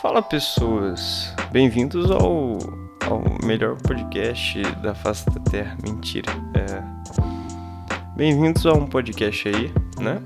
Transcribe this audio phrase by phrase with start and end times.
[0.00, 2.56] Fala pessoas, bem-vindos ao,
[3.06, 5.76] ao melhor podcast da face da Terra.
[5.82, 6.32] Mentira.
[6.54, 8.16] É...
[8.16, 9.70] Bem-vindos a um podcast aí,
[10.00, 10.22] né?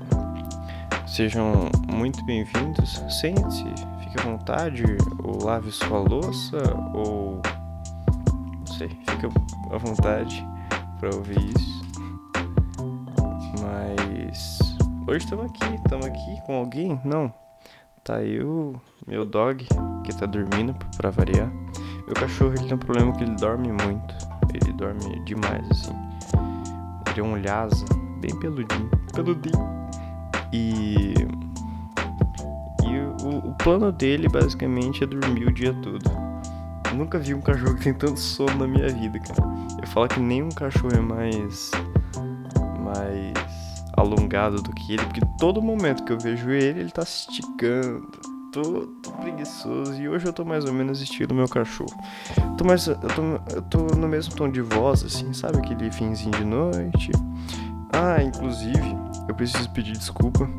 [1.05, 3.03] Sejam muito bem-vindos.
[3.19, 3.65] Sente-se,
[3.99, 4.85] fique à vontade,
[5.21, 6.57] ou lave sua louça,
[6.93, 7.41] ou.
[8.57, 9.25] Não sei, fique
[9.73, 10.47] à vontade
[11.01, 11.85] para ouvir isso.
[13.61, 14.59] Mas.
[15.05, 16.97] Hoje estamos aqui, estamos aqui com alguém?
[17.03, 17.29] Não,
[18.05, 19.67] tá eu, meu dog,
[20.03, 21.51] que tá dormindo pra variar.
[22.05, 24.15] Meu cachorro ele tem um problema que ele dorme muito.
[24.53, 25.91] Ele dorme demais, assim.
[27.09, 27.83] Ele é um lhasa,
[28.21, 28.89] bem peludinho.
[29.11, 29.89] Peludinho.
[30.53, 31.15] E.
[32.83, 36.03] E o, o plano dele basicamente é dormir o dia todo.
[36.95, 39.43] Nunca vi um cachorro que tem tanto sono na minha vida, cara.
[39.81, 41.71] Eu falo que nenhum cachorro é mais
[44.05, 48.07] alongado do que ele, porque todo momento que eu vejo ele, ele tá se esticando,
[48.51, 48.87] todo
[49.21, 50.01] preguiçoso.
[50.01, 51.93] E hoje eu tô mais ou menos estilo meu cachorro.
[52.57, 55.57] Tô mais, eu, tô, eu tô no mesmo tom de voz, assim, sabe?
[55.57, 57.11] Aquele finzinho de noite.
[57.91, 58.95] Ah, inclusive,
[59.27, 60.49] eu preciso pedir desculpa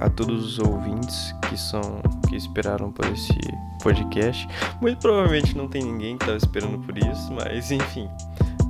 [0.00, 1.80] a todos os ouvintes que são
[2.28, 3.38] que esperaram por esse
[3.82, 4.48] podcast.
[4.80, 8.08] Muito provavelmente não tem ninguém que tava esperando por isso, mas enfim.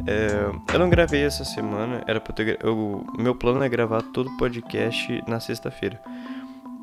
[0.07, 4.29] É, eu não gravei essa semana, era pra ter, eu, meu plano é gravar todo
[4.29, 6.01] o podcast na sexta-feira.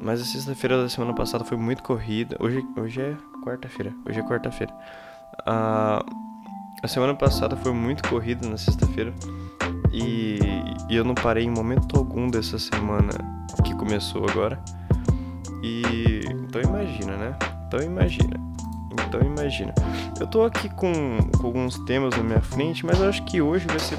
[0.02, 2.38] Mas a sexta-feira da semana passada foi muito corrida.
[2.40, 3.94] Hoje, hoje é quarta-feira.
[4.08, 4.74] Hoje é quarta-feira.
[5.42, 6.30] Uh,
[6.82, 9.14] a semana passada foi muito corrida na sexta-feira.
[9.92, 10.40] E,
[10.90, 13.12] e, eu não parei em momento algum dessa semana
[13.66, 14.58] que começou agora.
[15.62, 17.36] E então imagina, né?
[17.68, 18.49] Então imagina.
[19.08, 19.74] Então imagina.
[20.20, 23.66] Eu tô aqui com, com, alguns temas na minha frente, mas eu acho que hoje
[23.68, 23.98] vai ser.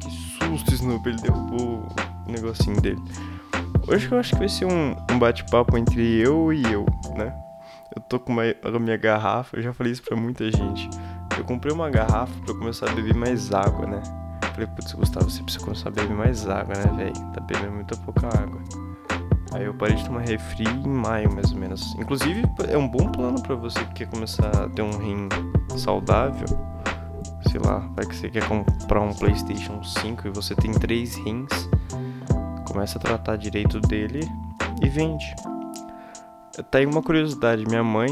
[0.00, 1.86] Que susto, Snoop, ele derrubou
[2.26, 3.00] o negocinho dele.
[3.86, 7.34] Hoje eu acho que vai ser um, um bate-papo entre eu e eu, né?
[7.94, 10.88] Eu tô com uma, a minha garrafa, eu já falei isso pra muita gente.
[11.36, 14.02] Eu comprei uma garrafa pra começar a beber mais água, né?
[14.52, 17.32] Falei, putz, Gustavo, você precisa começar a beber mais água, né, velho?
[17.32, 18.62] Tá bebendo muita pouca água.
[19.54, 21.94] Aí eu parei de tomar refri em maio, mais ou menos.
[21.94, 25.28] Inclusive, é um bom plano para você que quer começar a ter um rim
[25.76, 26.48] saudável.
[27.48, 31.68] Sei lá, vai que você quer comprar um PlayStation 5 e você tem três rins.
[32.66, 34.28] Começa a tratar direito dele
[34.82, 35.24] e vende.
[36.68, 38.08] Tá aí uma curiosidade: minha mãe,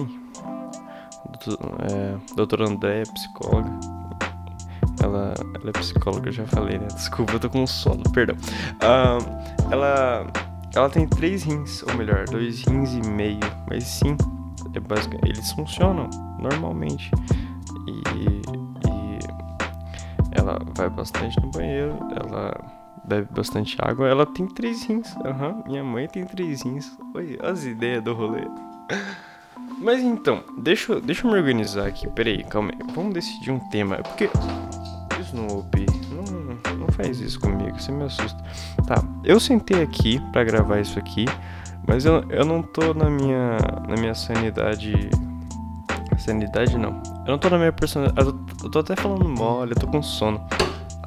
[1.91, 3.81] é, doutora André, psicóloga,
[5.03, 6.87] ela, ela é psicóloga, eu já falei, né?
[6.87, 8.37] Desculpa, eu tô com sono, perdão.
[8.77, 10.31] Uh, ela
[10.75, 13.41] ela tem três rins, ou melhor, dois rins e meio.
[13.69, 14.17] Mas sim,
[14.75, 15.15] é basic...
[15.25, 17.11] eles funcionam normalmente.
[17.87, 19.19] E, e
[20.33, 22.55] ela vai bastante no banheiro, ela
[23.05, 24.09] bebe bastante água.
[24.09, 25.15] Ela tem três rins.
[25.17, 25.63] Uhum.
[25.67, 26.97] Minha mãe tem três rins.
[27.15, 28.43] Oi, as ideias do rolê.
[29.79, 32.09] Mas então, deixa, deixa eu me organizar aqui.
[32.11, 32.95] Peraí, calma aí.
[32.95, 33.97] Vamos decidir um tema.
[33.97, 34.31] Porque.
[35.21, 35.87] Snoopy,
[37.03, 38.43] faz isso comigo, você me assusta.
[38.87, 41.27] Tá, eu sentei aqui para gravar isso aqui,
[41.87, 43.59] mas eu, eu não tô na minha,
[43.89, 45.11] na minha sanidade.
[46.19, 47.03] Sanidade não.
[47.27, 48.29] Eu não tô na minha personalidade.
[48.29, 50.41] Eu, eu tô até falando mole, eu tô com sono.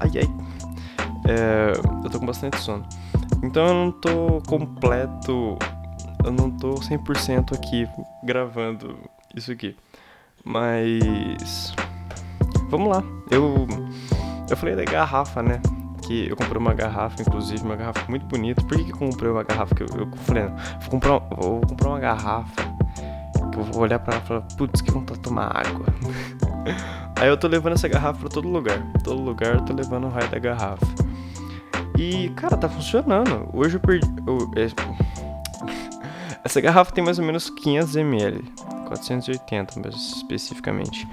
[0.01, 0.29] Ai ai.
[1.27, 1.71] É,
[2.03, 2.85] eu tô com bastante sono.
[3.41, 5.57] Então eu não tô completo.
[6.23, 7.87] Eu não tô 100% aqui
[8.23, 8.97] gravando
[9.33, 9.75] isso aqui.
[10.43, 11.73] Mas.
[12.69, 13.01] Vamos lá.
[13.31, 13.65] Eu.
[14.49, 15.61] Eu falei da garrafa, né?
[16.05, 18.61] Que eu comprei uma garrafa, inclusive, uma garrafa muito bonita.
[18.63, 19.73] Por que, que eu comprei uma garrafa?
[19.73, 20.43] Que eu, eu falei,
[20.81, 22.75] vou comprar, vou comprar uma garrafa
[23.51, 25.85] que eu vou olhar pra ela e falar, putz, que vontade de tomar água.
[27.17, 28.81] Aí eu tô levando essa garrafa pra todo lugar.
[29.03, 30.85] Todo lugar eu tô levando o raio da garrafa.
[31.97, 33.49] E, cara, tá funcionando.
[33.53, 34.07] Hoje eu perdi.
[34.27, 34.51] Eu.
[36.43, 38.43] Essa garrafa tem mais ou menos 500 ml.
[38.87, 41.07] 480, mais especificamente.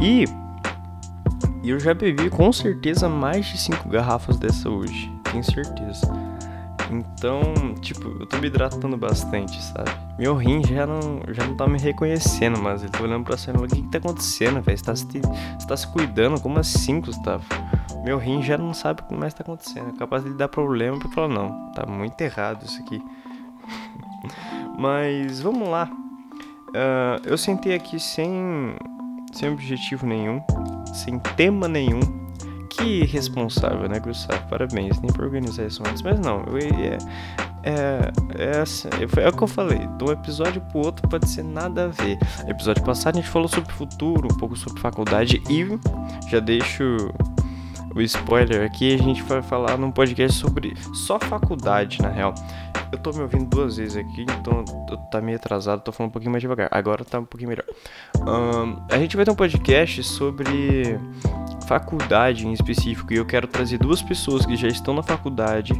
[0.00, 0.24] E
[1.62, 5.10] e eu já bebi com certeza mais de 5 garrafas dessa hoje.
[5.24, 6.10] Tenho certeza.
[6.90, 9.90] Então, tipo, eu tô me hidratando bastante, sabe?
[10.18, 13.60] Meu rim já não, já não tá me reconhecendo, mas ele tá olhando pra cima
[13.60, 14.76] e o que que tá acontecendo, velho?
[14.76, 16.38] Você, tá se, você tá se cuidando?
[16.40, 17.44] Como assim, Gustavo?
[18.04, 19.88] Meu rim já não sabe o que mais tá acontecendo.
[19.88, 23.02] É capaz de dar problema pra falar, não, tá muito errado isso aqui.
[24.78, 25.90] mas, vamos lá.
[26.68, 28.76] Uh, eu sentei aqui sem,
[29.32, 30.42] sem objetivo nenhum
[30.92, 32.00] sem tema nenhum.
[32.70, 34.42] Que responsável, né, Gustavo?
[34.48, 36.02] Parabéns, nem por organizar isso antes.
[36.02, 36.98] Mas não, eu, é,
[37.64, 39.86] é, é, assim, é o que eu falei.
[39.98, 42.18] De um episódio pro outro pode ser nada a ver.
[42.48, 45.66] Episódio passado a gente falou sobre futuro, um pouco sobre faculdade e
[46.30, 46.96] já deixo
[47.94, 48.94] o spoiler aqui.
[48.94, 52.34] A gente vai falar num podcast sobre só faculdade, na real.
[52.90, 54.64] eu tô me ouvindo duas vezes aqui, então
[55.10, 56.68] tá meio atrasado, tô falando um pouquinho mais devagar.
[56.70, 57.64] Agora tá um pouquinho melhor.
[58.20, 60.98] Um, a gente vai ter um podcast sobre
[61.66, 65.72] faculdade em específico e eu quero trazer duas pessoas que já estão na faculdade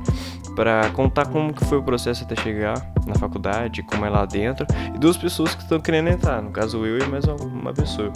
[0.54, 2.74] para contar como que foi o processo até chegar
[3.06, 6.84] na faculdade, como é lá dentro, e duas pessoas que estão querendo entrar, no caso
[6.86, 8.12] eu e mais uma pessoa.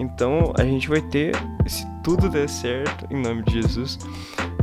[0.00, 1.36] Então a gente vai ter,
[1.66, 3.98] se tudo der certo, em nome de Jesus,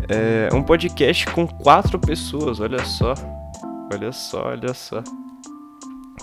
[0.09, 3.13] é, um podcast com quatro pessoas, olha só.
[3.93, 5.03] Olha só, olha só.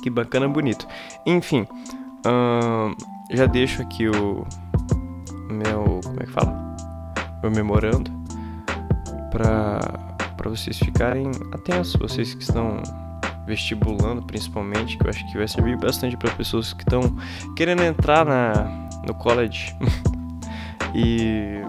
[0.02, 0.84] Que bacana, bonito.
[1.24, 1.64] Enfim,
[2.26, 2.92] hum,
[3.30, 4.44] já deixo aqui o
[5.48, 6.00] meu.
[6.02, 6.76] Como é que fala?
[7.40, 8.10] Meu memorando.
[9.30, 9.78] Pra,
[10.36, 12.82] pra vocês ficarem atentos, vocês que estão
[13.46, 17.16] vestibulando principalmente, que eu acho que vai servir bastante para pessoas que estão
[17.54, 19.74] querendo entrar na, no college.
[20.94, 21.60] e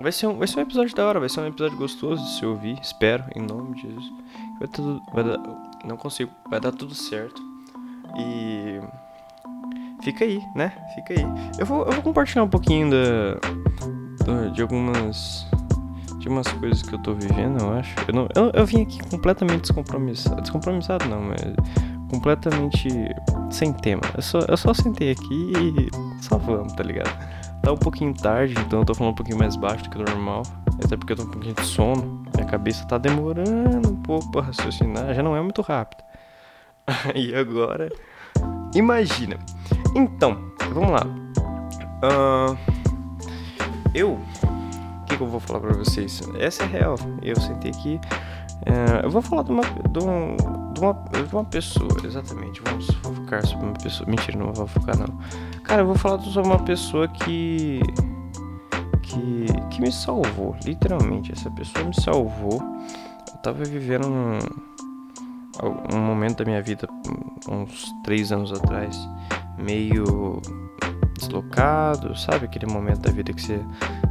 [0.00, 2.30] vai ser, um, vai ser um episódio da hora, vai ser um episódio gostoso de
[2.30, 4.12] se ouvir, espero, em nome de Jesus.
[4.58, 5.02] Vai tudo.
[5.12, 5.38] Vai dar,
[5.84, 7.40] não consigo, vai dar tudo certo.
[8.16, 8.80] E.
[10.02, 10.72] Fica aí, né?
[10.94, 11.26] Fica aí.
[11.58, 13.34] Eu vou, eu vou compartilhar um pouquinho da,
[14.24, 15.46] da de algumas
[16.20, 17.94] de umas coisas que eu tô vivendo, eu acho.
[18.06, 20.40] Eu, não, eu, eu vim aqui completamente descompromissado.
[20.40, 21.40] Descompromissado não, mas
[22.10, 22.88] completamente
[23.50, 24.02] sem tema.
[24.14, 27.10] Eu só, eu só sentei aqui e só vamos, tá ligado?
[27.62, 30.02] Tá um pouquinho tarde, então eu tô falando um pouquinho mais baixo do que o
[30.02, 30.42] normal.
[30.82, 32.24] Até porque eu tô um pouquinho de sono.
[32.34, 35.14] Minha cabeça tá demorando um pouco pra raciocinar.
[35.14, 36.02] Já não é muito rápido.
[37.14, 37.90] e agora.
[38.74, 39.36] Imagina.
[39.94, 41.06] Então, vamos lá.
[42.02, 42.56] Uh,
[43.94, 44.18] eu
[45.10, 46.22] que, que eu vou falar pra vocês?
[46.38, 46.96] Essa é real.
[47.22, 48.00] Eu sentei aqui.
[48.66, 50.36] É, eu vou falar de uma, de, um,
[50.74, 50.92] de, uma,
[51.26, 52.60] de uma pessoa, exatamente.
[52.64, 54.08] Vamos focar sobre uma pessoa.
[54.08, 55.18] Mentira, não vou focar não.
[55.62, 57.80] Cara, eu vou falar sobre uma pessoa que.
[59.02, 61.32] Que, que me salvou, literalmente.
[61.32, 62.62] Essa pessoa me salvou.
[63.32, 64.38] Eu tava vivendo um,
[65.94, 66.88] um momento da minha vida,
[67.48, 68.96] uns três anos atrás,
[69.58, 70.40] meio
[71.18, 72.46] deslocado, sabe?
[72.46, 73.60] Aquele momento da vida que você,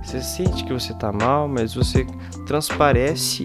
[0.01, 2.05] você sente que você tá mal, mas você
[2.47, 3.43] transparece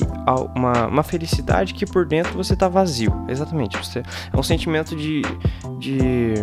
[0.54, 3.12] uma, uma felicidade que por dentro você tá vazio.
[3.28, 3.76] Exatamente.
[3.76, 4.02] Você,
[4.32, 5.22] é um sentimento de.
[5.78, 6.34] de.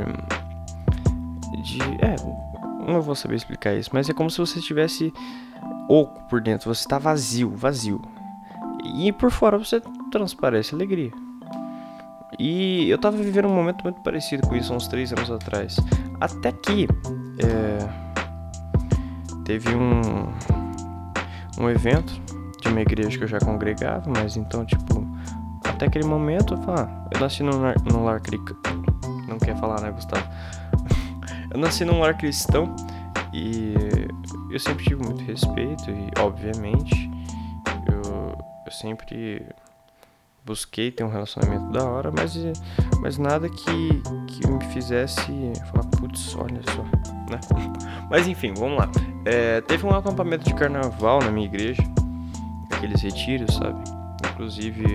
[1.64, 1.80] de.
[2.02, 2.16] É,
[2.92, 5.14] não vou saber explicar isso, mas é como se você estivesse
[5.88, 8.02] oco por dentro, você tá vazio, vazio.
[8.96, 9.82] E por fora você
[10.12, 11.12] transparece alegria.
[12.40, 15.76] E eu tava vivendo um momento muito parecido com isso uns três anos atrás.
[16.20, 16.88] Até que
[17.40, 18.11] é,
[19.52, 20.02] teve um,
[21.60, 22.14] um evento
[22.62, 25.06] de uma igreja que eu já congregava, mas então, tipo,
[25.66, 28.22] até aquele momento, eu, falo, ah, eu nasci num lar, num lar
[29.28, 30.26] Não quer falar, né, Gustavo?
[31.52, 32.74] eu nasci num lar cristão
[33.34, 33.74] e
[34.50, 37.12] eu sempre tive muito respeito e, obviamente,
[37.92, 39.46] eu, eu sempre
[40.46, 42.38] busquei ter um relacionamento da hora, mas,
[43.02, 46.84] mas nada que, que me fizesse falar, putz, olha só,
[47.30, 47.40] né?
[48.10, 48.92] Mas enfim, vamos lá.
[49.26, 51.82] É, teve um acampamento de carnaval na minha igreja,
[52.72, 53.84] aqueles retiros, sabe?
[54.32, 54.86] Inclusive,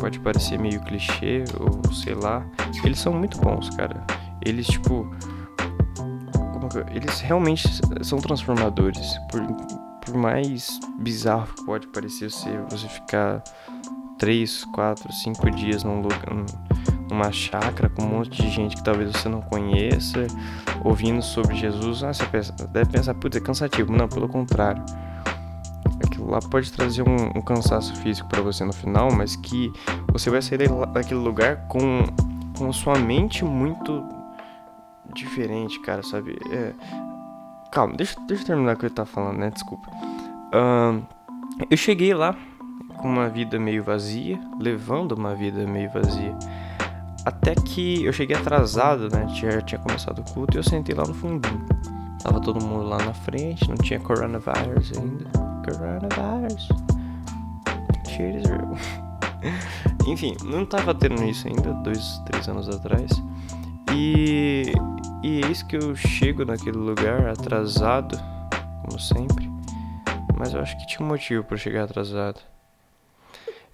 [0.00, 2.44] pode parecer meio clichê ou sei lá,
[2.84, 4.04] eles são muito bons, cara.
[4.44, 5.08] Eles, tipo,
[6.92, 7.68] eles realmente
[8.02, 9.18] são transformadores.
[9.30, 9.42] Por,
[10.04, 13.42] por mais bizarro que pode parecer ser você ficar
[14.18, 16.32] 3, 4, 5 dias num lugar,
[17.10, 20.26] numa chácara com um monte de gente que talvez você não conheça,
[20.84, 23.92] ouvindo sobre Jesus, ah, você pensa, deve pensar, putz, é cansativo.
[23.92, 24.82] Não, pelo contrário.
[26.04, 29.72] Aquilo lá pode trazer um, um cansaço físico para você no final, mas que
[30.12, 32.04] você vai sair daquele lugar com,
[32.56, 34.04] com sua mente muito
[35.14, 36.38] diferente, cara, sabe?
[36.50, 36.72] É...
[37.72, 39.50] Calma, deixa, deixa eu terminar o que eu tava falando, né?
[39.50, 39.90] Desculpa.
[39.90, 41.02] Uh,
[41.70, 42.36] eu cheguei lá
[42.98, 46.34] com uma vida meio vazia, levando uma vida meio vazia.
[47.26, 49.26] Até que eu cheguei atrasado, né?
[49.34, 51.66] Já tinha começado o culto e eu sentei lá no fundinho.
[52.22, 55.24] Tava todo mundo lá na frente, não tinha coronavírus ainda.
[55.64, 56.68] Coronavírus.
[58.06, 58.44] Cheers,
[60.06, 63.10] Enfim, não tava tendo isso ainda, dois, três anos atrás.
[63.92, 64.72] E,
[65.24, 68.16] e eis que eu chego naquele lugar atrasado,
[68.84, 69.50] como sempre.
[70.38, 72.38] Mas eu acho que tinha um motivo para chegar atrasado.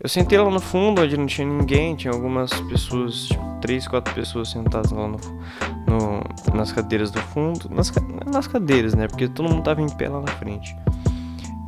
[0.03, 4.13] Eu sentei lá no fundo, onde não tinha ninguém, tinha algumas pessoas, tipo, três, quatro
[4.13, 5.17] pessoas sentadas lá no,
[5.87, 7.71] no nas cadeiras do fundo.
[7.71, 7.93] Nas,
[8.27, 9.07] nas cadeiras, né?
[9.07, 10.77] Porque todo mundo tava em pé lá na frente.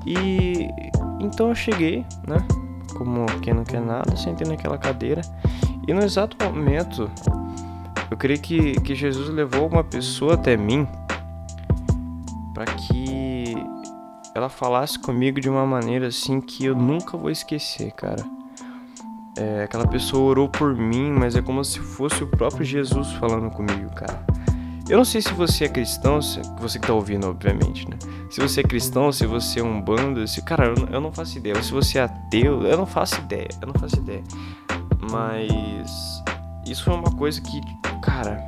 [0.04, 0.68] E
[1.20, 2.44] então eu cheguei, né?
[2.98, 5.20] Como quem não quer nada, sentei naquela cadeira.
[5.86, 7.08] E no exato momento,
[8.10, 10.88] eu creio que, que Jesus levou uma pessoa até mim
[12.52, 13.33] para que
[14.34, 18.24] ela falasse comigo de uma maneira assim que eu nunca vou esquecer, cara.
[19.36, 23.50] É, aquela pessoa orou por mim, mas é como se fosse o próprio Jesus falando
[23.50, 24.24] comigo, cara.
[24.88, 27.96] Eu não sei se você é cristão, se, você que tá ouvindo, obviamente, né?
[28.30, 30.42] Se você é cristão, se você é um bando, se.
[30.42, 31.62] Cara, eu, eu não faço ideia.
[31.62, 33.48] se você é ateu, eu não faço ideia.
[33.62, 34.22] Eu não faço ideia.
[35.10, 36.22] Mas.
[36.66, 37.60] Isso foi uma coisa que,
[38.02, 38.42] cara.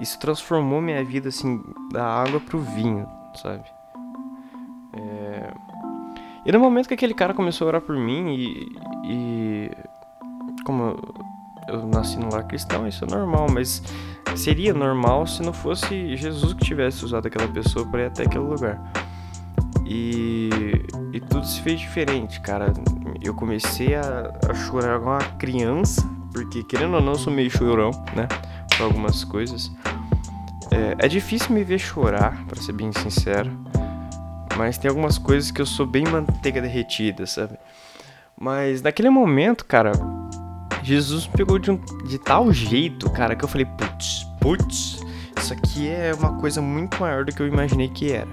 [0.00, 1.62] Isso transformou minha vida, assim,
[1.92, 3.64] da água pro vinho, sabe?
[6.44, 8.76] E no momento que aquele cara começou a orar por mim e.
[9.04, 9.70] e
[10.64, 11.14] como eu,
[11.68, 13.82] eu nasci no lar cristão, isso é normal, mas
[14.36, 18.44] seria normal se não fosse Jesus que tivesse usado aquela pessoa para ir até aquele
[18.44, 18.80] lugar.
[19.86, 20.50] E,
[21.12, 22.72] e tudo se fez diferente, cara.
[23.22, 27.50] Eu comecei a, a chorar igual uma criança, porque querendo ou não, eu sou meio
[27.50, 28.28] chorão, né?
[28.76, 29.70] Por algumas coisas.
[30.70, 33.50] É, é difícil me ver chorar, para ser bem sincero.
[34.60, 37.56] Mas tem algumas coisas que eu sou bem manteiga derretida, sabe?
[38.38, 39.92] Mas naquele momento, cara,
[40.82, 45.00] Jesus pegou de, um, de tal jeito, cara, que eu falei, putz, putz,
[45.38, 48.28] isso aqui é uma coisa muito maior do que eu imaginei que era.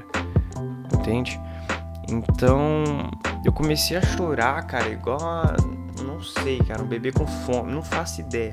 [0.93, 1.39] Entende?
[2.10, 3.10] Então,
[3.46, 5.55] eu comecei a chorar, cara, igual a,
[6.03, 8.51] não sei, cara, um bebê com fome, não faço ideia.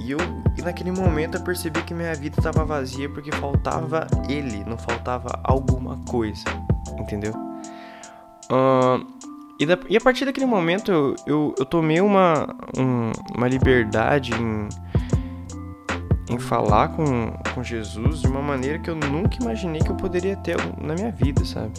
[0.00, 0.18] E eu,
[0.56, 5.38] e naquele momento eu percebi que minha vida estava vazia porque faltava ele, não faltava
[5.44, 6.42] alguma coisa,
[6.98, 7.32] entendeu?
[8.50, 9.04] Uh,
[9.58, 12.46] e, da, e a partir daquele momento eu, eu, eu tomei uma,
[12.78, 14.68] um, uma liberdade em,
[16.32, 20.36] em falar com, com Jesus de uma maneira que eu nunca imaginei que eu poderia
[20.36, 21.72] ter na minha vida, sabe?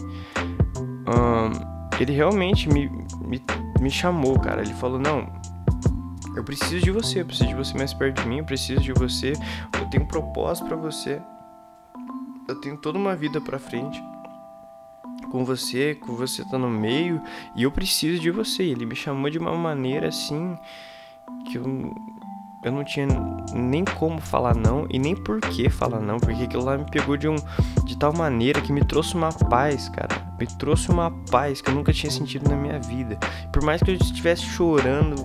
[1.08, 2.90] Um, ele realmente me,
[3.22, 3.42] me,
[3.80, 4.62] me chamou, cara.
[4.62, 5.28] Ele falou: Não,
[6.36, 8.94] eu preciso de você, eu preciso de você mais perto de mim, eu preciso de
[8.94, 9.34] você.
[9.80, 11.22] Eu tenho um propósito para você.
[12.48, 14.02] Eu tenho toda uma vida para frente
[15.32, 17.22] com você, com você tá no meio
[17.56, 18.64] e eu preciso de você.
[18.64, 20.58] Ele me chamou de uma maneira assim
[21.46, 21.96] que eu,
[22.64, 23.08] eu não tinha
[23.54, 27.16] nem como falar não e nem por que falar não, porque aquilo lá me pegou
[27.16, 27.36] de um
[27.86, 30.30] de tal maneira que me trouxe uma paz, cara.
[30.40, 33.18] Me trouxe uma paz que eu nunca tinha sentido na minha vida.
[33.52, 35.16] Por mais que eu estivesse chorando,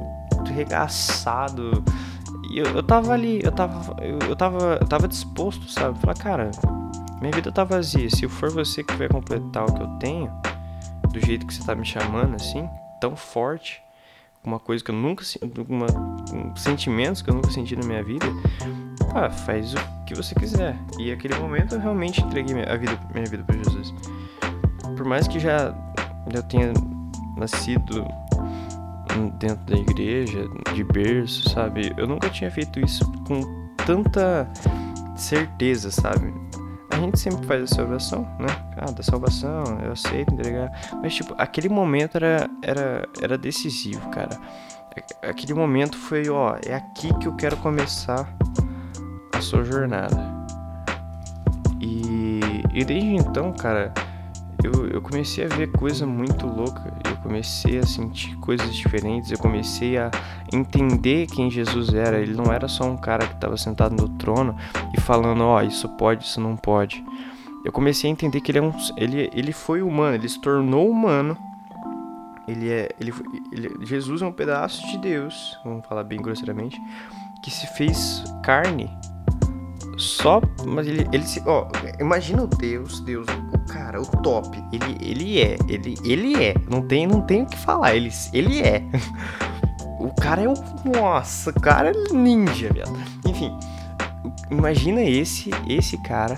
[0.52, 1.84] regaçado,
[2.52, 5.98] eu, eu tava ali, eu tava eu, eu tava eu tava disposto, sabe?
[5.98, 6.50] Falar, cara,
[7.24, 8.10] minha vida tá vazia.
[8.10, 10.30] Se for você que vai completar o que eu tenho,
[11.10, 12.68] do jeito que você tá me chamando, assim,
[13.00, 13.82] tão forte,
[14.44, 15.24] uma coisa que eu nunca
[15.66, 15.86] uma,
[16.34, 18.26] um, sentimentos que eu nunca senti na minha vida,
[19.14, 20.76] ah, faz o que você quiser.
[20.98, 23.94] E aquele momento eu realmente entreguei a vida, minha vida para Jesus.
[24.94, 25.74] Por mais que já
[26.30, 26.74] eu tenha
[27.38, 28.06] nascido
[29.38, 31.90] dentro da igreja, de berço, sabe?
[31.96, 33.40] Eu nunca tinha feito isso com
[33.86, 34.46] tanta
[35.16, 36.44] certeza, sabe?
[36.94, 38.46] A gente sempre faz essa oração, né?
[38.76, 40.70] Ah, da salvação, eu aceito entregar.
[41.02, 44.38] Mas, tipo, aquele momento era, era, era decisivo, cara.
[45.22, 48.28] Aquele momento foi, ó, é aqui que eu quero começar
[49.32, 50.16] a sua jornada.
[51.80, 52.40] E,
[52.72, 53.92] e desde então, cara,
[54.64, 56.82] eu, eu comecei a ver coisa muito louca.
[57.04, 59.30] Eu comecei a sentir coisas diferentes.
[59.30, 60.10] Eu comecei a
[60.50, 62.18] entender quem Jesus era.
[62.18, 64.56] Ele não era só um cara que estava sentado no trono
[64.96, 67.04] e falando: Ó, oh, isso pode, isso não pode.
[67.62, 70.90] Eu comecei a entender que ele, é um, ele, ele foi humano, ele se tornou
[70.90, 71.36] humano.
[72.48, 73.12] Ele é, ele,
[73.52, 76.78] ele, Jesus é um pedaço de Deus, vamos falar bem grosseiramente,
[77.42, 78.90] que se fez carne
[80.04, 81.68] só, mas ele, ele se, ó,
[81.98, 84.62] imagina o Deus, Deus, o cara, o top.
[84.72, 86.54] Ele, ele é, ele, ele é.
[86.68, 87.94] Não tem, não tem o que falar.
[87.94, 88.82] Ele, ele é.
[89.98, 92.92] o cara é um, nossa, o cara é ninja, viado.
[93.26, 93.56] Enfim,
[94.50, 96.36] imagina esse, esse cara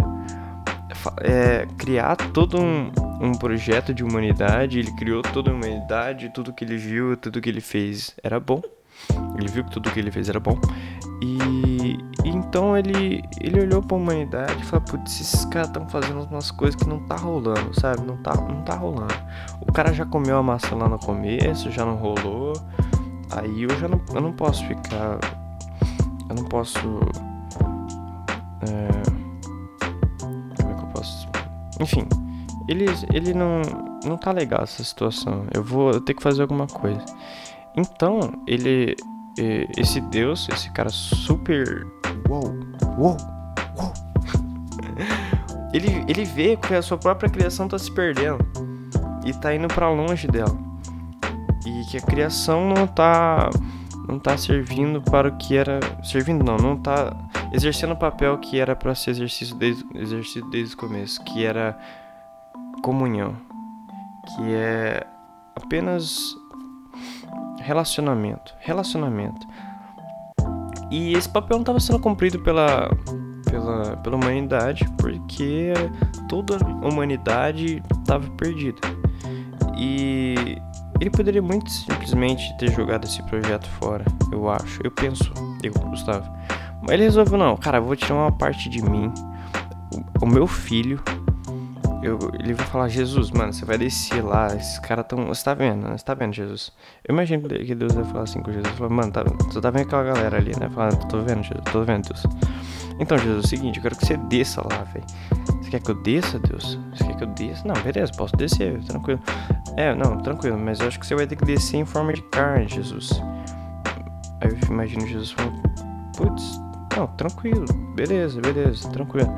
[1.20, 4.78] é, criar todo um, um projeto de humanidade.
[4.78, 8.62] Ele criou toda a humanidade, tudo que ele viu, tudo que ele fez era bom.
[9.38, 10.58] Ele viu que tudo que ele fez era bom.
[11.22, 16.50] E, então ele, ele olhou pra humanidade e falou: Putz, esses caras estão fazendo umas
[16.50, 18.02] coisas que não tá rolando, sabe?
[18.02, 19.14] Não tá, não tá rolando.
[19.60, 22.54] O cara já comeu a maçã lá no começo, já não rolou.
[23.30, 25.18] Aí eu já não, eu não posso ficar.
[26.28, 26.78] Eu não posso.
[28.62, 28.88] É,
[30.20, 31.28] como é que eu posso.
[31.80, 32.06] Enfim,
[32.68, 33.62] ele, ele não,
[34.04, 35.46] não tá legal essa situação.
[35.52, 37.04] Eu vou eu ter que fazer alguma coisa.
[37.76, 38.96] Então, ele.
[39.76, 41.86] Esse Deus, esse cara super.
[42.28, 42.54] Uou,
[42.98, 43.16] uou,
[43.76, 43.92] uou.
[45.72, 48.38] ele, ele vê que a sua própria criação tá se perdendo
[49.24, 50.56] e tá indo para longe dela.
[51.66, 53.50] E que a criação não tá
[54.08, 57.14] não tá servindo para o que era, servindo não, não tá
[57.52, 61.76] exercendo o papel que era para ser exercício desde, exercido desde o começo, que era
[62.82, 63.36] comunhão,
[64.26, 65.04] que é
[65.56, 66.36] apenas
[67.66, 68.54] Relacionamento.
[68.60, 69.44] Relacionamento.
[70.88, 72.88] E esse papel não estava sendo cumprido pela,
[73.50, 75.72] pela, pela humanidade porque
[76.28, 78.78] toda a humanidade estava perdida.
[79.76, 80.62] E
[81.00, 84.80] ele poderia muito simplesmente ter jogado esse projeto fora, eu acho.
[84.84, 86.30] Eu penso, eu, Gustavo.
[86.82, 89.12] Mas ele resolveu, não, cara, vou tirar uma parte de mim,
[89.92, 91.02] o, o meu filho.
[92.06, 95.26] Eu, ele vai falar, Jesus, mano, você vai descer lá, esses caras tão.
[95.26, 95.98] Você tá vendo, né?
[95.98, 96.72] Você tá vendo, Jesus?
[97.04, 98.72] Eu imagino que Deus vai falar assim com Jesus.
[98.76, 100.70] Falar, mano, tá, você tá vendo aquela galera ali, né?
[100.70, 102.22] Falar, tô vendo, Jesus, tô vendo, Deus.
[103.00, 105.04] Então, Jesus, é o seguinte, eu quero que você desça lá, velho.
[105.60, 106.78] Você quer que eu desça, Deus?
[106.94, 107.66] Você quer que eu desça?
[107.66, 109.20] Não, beleza, posso descer, tranquilo.
[109.76, 112.22] É, não, tranquilo, mas eu acho que você vai ter que descer em forma de
[112.30, 113.20] carne, Jesus.
[114.40, 115.60] Aí eu imagino Jesus falando,
[116.16, 116.60] putz,
[116.96, 119.34] não, tranquilo, beleza, beleza, tranquilo.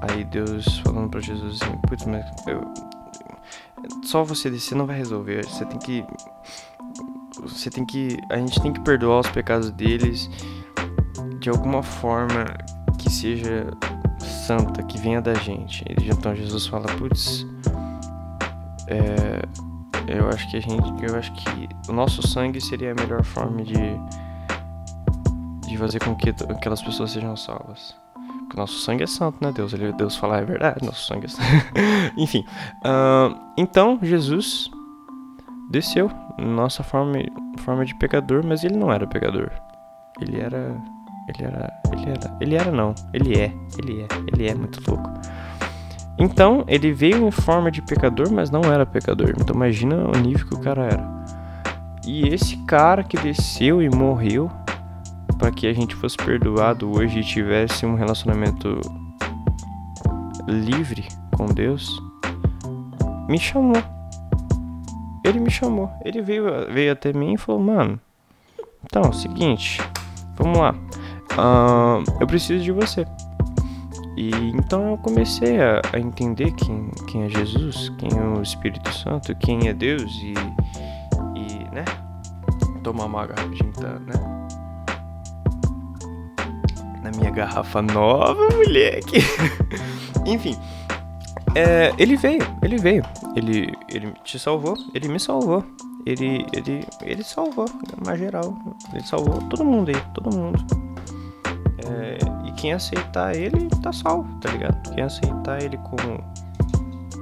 [0.00, 2.62] Aí Deus falando pra Jesus assim, putz, mas eu,
[4.04, 6.04] só você descer não vai resolver, você tem que
[7.40, 10.28] você tem que a gente tem que perdoar os pecados deles
[11.40, 12.44] de alguma forma
[12.98, 13.66] que seja
[14.46, 15.84] santa, que venha da gente.
[15.88, 17.46] Então Jesus fala, putz,
[18.88, 19.42] é,
[20.08, 23.62] eu acho que a gente, eu acho que o nosso sangue seria a melhor forma
[23.62, 23.74] de
[25.68, 27.94] de fazer com que aquelas pessoas sejam salvas.
[28.52, 29.72] O nosso sangue é santo, né, Deus?
[29.72, 31.44] Ele, Deus falar é verdade, nosso sangue é santo.
[32.16, 32.44] Enfim,
[32.84, 34.70] uh, então Jesus
[35.70, 37.18] desceu nossa forma,
[37.58, 39.50] forma de pecador, mas ele não era pecador.
[40.20, 40.76] Ele era
[41.28, 41.72] ele era.
[41.92, 42.36] Ele era.
[42.40, 42.94] Ele era não.
[43.12, 43.52] Ele é.
[43.78, 44.06] Ele é.
[44.32, 45.10] Ele é muito louco.
[46.18, 49.34] Então, ele veio em forma de pecador, mas não era pecador.
[49.38, 51.18] Então imagina o nível que o cara era.
[52.04, 54.50] E esse cara que desceu e morreu
[55.38, 58.80] para que a gente fosse perdoado hoje e tivesse um relacionamento
[60.46, 62.02] livre com Deus,
[63.28, 63.82] me chamou.
[65.24, 65.90] Ele me chamou.
[66.04, 68.00] Ele veio, veio até mim e falou: Mano,
[68.84, 69.80] então, é seguinte,
[70.36, 70.74] vamos lá
[71.38, 73.06] uh, eu preciso de você.
[74.16, 78.92] E então eu comecei a, a, entender quem, quem é Jesus, quem é o Espírito
[78.92, 80.34] Santo, quem é Deus e,
[81.38, 81.84] e né?
[82.82, 84.47] Tomar uma rapidinho, tá, né?
[87.02, 89.18] Na minha garrafa nova, moleque.
[90.26, 90.56] Enfim,
[91.54, 93.02] é, ele veio, ele veio,
[93.34, 95.64] ele, ele te salvou, ele me salvou,
[96.04, 97.66] ele, ele, ele salvou,
[98.04, 98.56] na geral,
[98.92, 100.58] ele salvou todo mundo aí, todo mundo.
[101.86, 104.94] É, e quem aceitar ele tá salvo, tá ligado?
[104.94, 106.22] Quem aceitar ele como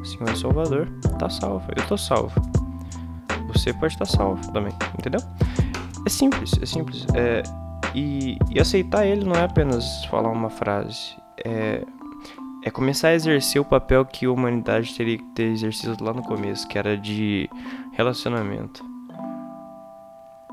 [0.04, 1.64] Senhor Salvador tá salvo.
[1.76, 2.40] Eu tô salvo.
[3.48, 5.20] Você pode estar salvo também, entendeu?
[6.04, 7.06] É simples, é simples.
[7.14, 7.42] É,
[7.94, 11.16] e, e aceitar ele não é apenas falar uma frase.
[11.44, 11.82] É,
[12.64, 16.22] é começar a exercer o papel que a humanidade teria que ter exercido lá no
[16.22, 17.48] começo, que era de
[17.92, 18.84] relacionamento.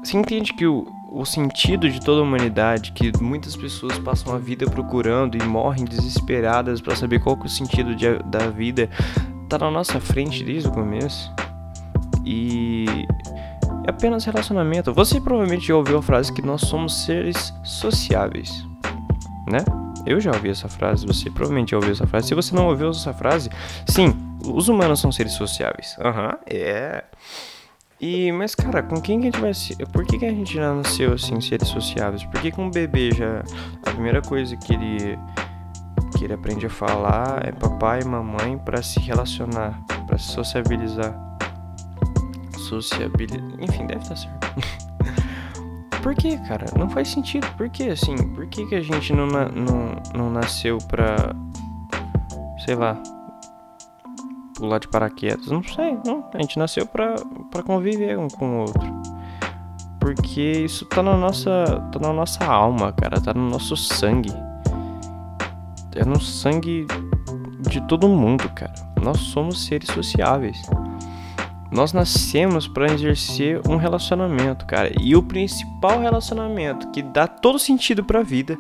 [0.03, 4.37] Você entende que o, o sentido de toda a humanidade, que muitas pessoas passam a
[4.37, 8.89] vida procurando e morrem desesperadas para saber qual que é o sentido de, da vida,
[9.47, 11.31] tá na nossa frente desde o começo.
[12.25, 12.85] E
[13.85, 14.93] é apenas relacionamento.
[14.93, 18.65] Você provavelmente já ouviu a frase que nós somos seres sociáveis,
[19.47, 19.59] né?
[20.05, 22.27] Eu já ouvi essa frase, você provavelmente já ouviu essa frase.
[22.27, 23.49] Se você não ouviu essa frase,
[23.87, 24.13] sim,
[24.45, 25.95] os humanos são seres sociáveis.
[25.99, 27.03] Aham, uhum, é.
[28.01, 29.87] E, mas, cara, com quem que a gente vai ser?
[29.87, 32.25] Por que, que a gente já nasceu assim, seres sociáveis?
[32.25, 33.43] Por que, com um bebê já.
[33.85, 35.17] A primeira coisa que ele,
[36.17, 41.32] que ele aprende a falar é papai e mamãe para se relacionar, para se sociabilizar.
[42.63, 43.41] Sociabilizar.
[43.59, 44.47] Enfim, deve estar certo.
[46.01, 46.65] Por que, cara?
[46.77, 47.47] Não faz sentido.
[47.55, 48.15] Por que, assim?
[48.35, 51.33] Por que, que a gente não, não, não nasceu pra.
[52.65, 53.01] Sei lá,
[54.53, 55.47] pular de paraquedas.
[55.47, 56.29] Não sei, não.
[56.33, 57.15] A gente nasceu pra,
[57.51, 58.81] pra conviver um com o outro.
[59.99, 61.65] Porque isso tá na nossa.
[61.91, 63.19] tá na nossa alma, cara.
[63.21, 64.33] Tá no nosso sangue.
[65.95, 66.87] É no sangue
[67.69, 68.73] de todo mundo, cara.
[69.01, 70.61] Nós somos seres sociáveis.
[71.73, 74.91] Nós nascemos para exercer um relacionamento, cara.
[75.01, 78.55] E o principal relacionamento que dá todo sentido para a vida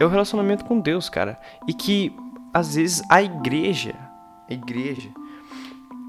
[0.00, 1.36] é o relacionamento com Deus, cara.
[1.66, 2.14] E que
[2.54, 3.92] às vezes a igreja,
[4.48, 5.08] a igreja,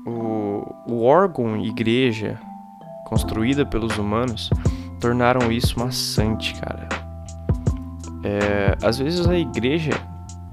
[0.05, 2.39] o, o órgão igreja
[3.05, 4.51] construída pelos humanos
[5.01, 6.87] tornaram isso maçante, cara.
[8.23, 9.93] É, às vezes a igreja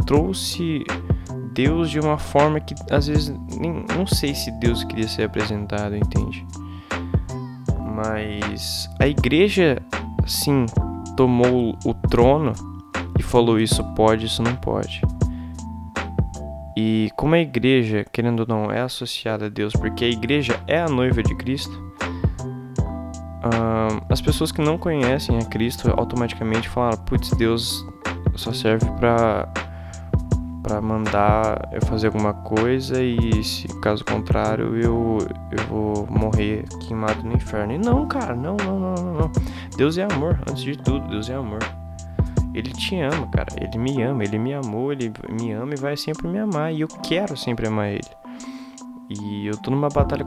[0.06, 0.84] trouxe
[1.56, 5.96] Deus de uma forma que às vezes nem, não sei se Deus queria ser apresentado,
[5.96, 6.46] entende?
[7.94, 9.80] Mas a igreja,
[10.26, 10.66] sim,
[11.16, 12.52] tomou o trono
[13.18, 15.00] e falou: Isso pode, isso não pode.
[16.76, 20.78] E como a igreja, querendo ou não, é associada a Deus, porque a igreja é
[20.78, 21.86] a noiva de Cristo,
[24.10, 27.84] as pessoas que não conhecem a Cristo automaticamente falam: putz, Deus
[28.34, 29.48] só serve pra,
[30.66, 35.18] pra mandar eu fazer alguma coisa e, se caso contrário, eu,
[35.52, 37.72] eu vou morrer queimado no inferno.
[37.72, 39.32] E não, cara, não, não, não, não, não.
[39.76, 41.60] Deus é amor, antes de tudo, Deus é amor.
[42.52, 43.46] Ele te ama, cara.
[43.60, 46.74] Ele me ama, ele me amou, ele me ama e vai sempre me amar.
[46.74, 48.10] E eu quero sempre amar ele.
[49.08, 50.24] E eu tô numa batalha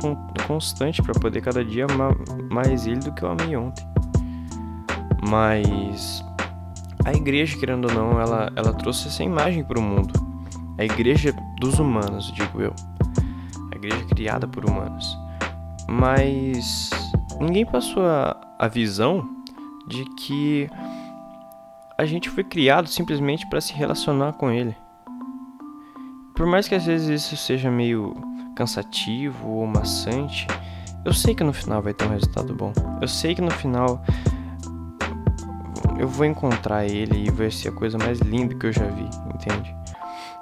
[0.47, 2.15] constante para poder cada dia amar
[2.49, 3.86] mais ele do que eu amei ontem.
[5.28, 6.23] Mas
[7.04, 10.29] a igreja, querendo ou não, ela, ela trouxe essa imagem para o mundo.
[10.80, 12.74] A igreja dos humanos, digo eu.
[13.70, 15.18] A igreja criada por humanos.
[15.89, 16.89] Mas
[17.38, 19.28] ninguém passou a, a visão
[19.89, 20.70] de que
[21.98, 24.74] a gente foi criado simplesmente para se relacionar com ele.
[26.34, 28.15] Por mais que às vezes isso seja meio
[28.56, 30.48] cansativo ou maçante,
[31.04, 32.72] eu sei que no final vai ter um resultado bom.
[33.02, 34.02] Eu sei que no final
[36.00, 39.10] eu vou encontrar ele e vai ser a coisa mais linda que eu já vi,
[39.36, 39.79] entende?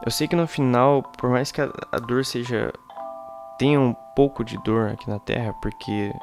[0.08, 2.72] Eu sei que no final, por mais que a, a dor seja
[3.60, 6.14] tenha um pouco de dor aqui na Terra, porque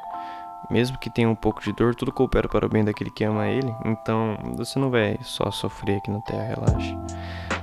[0.71, 3.45] mesmo que tenha um pouco de dor, tudo coopera para o bem daquele que ama
[3.47, 3.71] ele.
[3.85, 6.97] Então, você não vai só sofrer aqui na Terra, relaxa.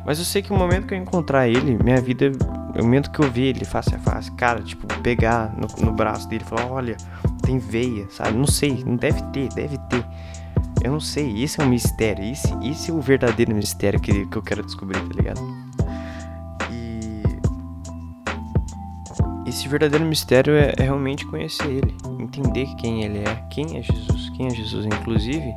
[0.07, 2.31] Mas eu sei que o momento que eu encontrar ele, minha vida,
[2.79, 6.29] o momento que eu ver ele face a face, cara, tipo, pegar no, no braço
[6.29, 6.97] dele e falar: olha,
[7.45, 8.39] tem veia, sabe?
[8.39, 10.07] Não sei, não deve ter, deve ter.
[10.85, 14.37] Eu não sei, esse é um mistério, esse, esse é o verdadeiro mistério que, que
[14.37, 15.62] eu quero descobrir, tá ligado?
[19.53, 24.31] Esse verdadeiro mistério é, é, realmente conhecer ele, entender quem ele é, quem é Jesus,
[24.31, 24.87] quem é Jesus.
[24.87, 25.53] Inclusive,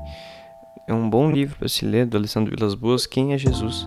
[0.85, 3.85] é um bom livro para se ler do Alessandro Vilas Boas, Quem é Jesus.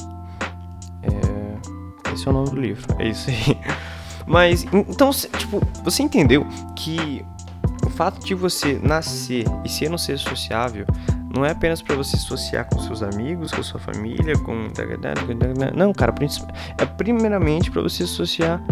[1.02, 2.12] É...
[2.12, 3.58] Esse é o nome do livro, é isso aí.
[4.26, 7.24] Mas, então, tipo, você entendeu que
[7.86, 10.86] o fato de você nascer e ser não ser sociável
[11.34, 14.68] não é apenas para você associar com seus amigos, com sua família, com.
[15.74, 16.14] Não, cara,
[16.78, 18.62] é primeiramente para você associar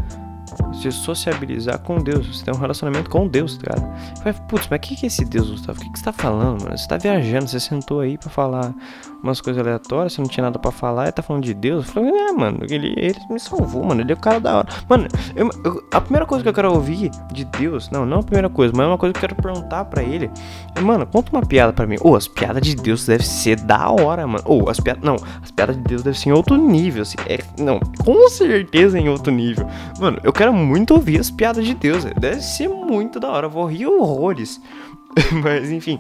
[0.77, 2.27] se sociabilizar com Deus.
[2.27, 3.81] Você tem um relacionamento com Deus, cara.
[4.23, 5.79] Vai, putz, mas o que, que é esse Deus, Gustavo?
[5.79, 6.77] O que, que você tá falando, mano?
[6.77, 8.75] Você tá viajando, você sentou aí pra falar
[9.23, 11.87] umas coisas aleatórias, você não tinha nada pra falar e tá falando de Deus.
[11.87, 14.01] Eu falei, é, mano, ele, ele me salvou, mano.
[14.01, 14.69] Ele é o cara da hora.
[14.89, 18.23] Mano, eu, eu, a primeira coisa que eu quero ouvir de Deus, não, não a
[18.23, 20.31] primeira coisa, mas é uma coisa que eu quero perguntar pra ele.
[20.75, 21.97] É, mano, conta uma piada pra mim.
[22.01, 24.45] Ô, oh, as piadas de Deus devem ser da hora, mano.
[24.45, 25.03] Ou, oh, as piadas.
[25.03, 27.17] Não, as piadas de Deus devem ser em outro nível, assim.
[27.27, 29.67] É, não, com certeza em outro nível.
[29.99, 32.05] Mano, eu quero muito ouvir as piadas de Deus.
[32.05, 33.47] Deve ser muito da hora.
[33.47, 34.61] Eu vou rir horrores.
[35.43, 35.99] Mas, enfim.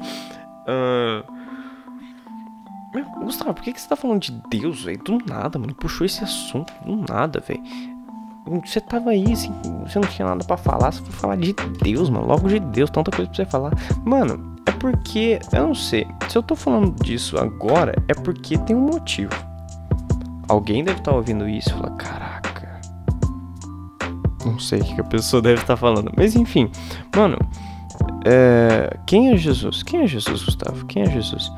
[0.66, 1.37] Uh...
[3.22, 5.02] Gustavo, por que, que você tá falando de Deus, velho?
[5.02, 5.74] Do nada, mano.
[5.74, 7.62] Puxou esse assunto do nada, velho.
[8.64, 9.52] Você tava aí, assim,
[9.85, 10.92] você não tinha nada para falar.
[10.92, 11.52] Você foi falar de
[11.83, 12.26] Deus, mano.
[12.26, 13.72] Logo de Deus, tanta coisa pra você falar.
[14.05, 16.07] Mano, é porque, eu não sei.
[16.29, 19.33] Se eu tô falando disso agora, é porque tem um motivo.
[20.48, 22.36] Alguém deve estar tá ouvindo isso e falar: caraca
[24.46, 26.12] não sei o que a pessoa deve estar falando.
[26.16, 26.70] Mas enfim,
[27.14, 27.37] mano,
[28.24, 29.82] é, quem é Jesus?
[29.82, 30.87] Quem é Jesus, Gustavo?
[30.87, 31.50] Quem é Jesus?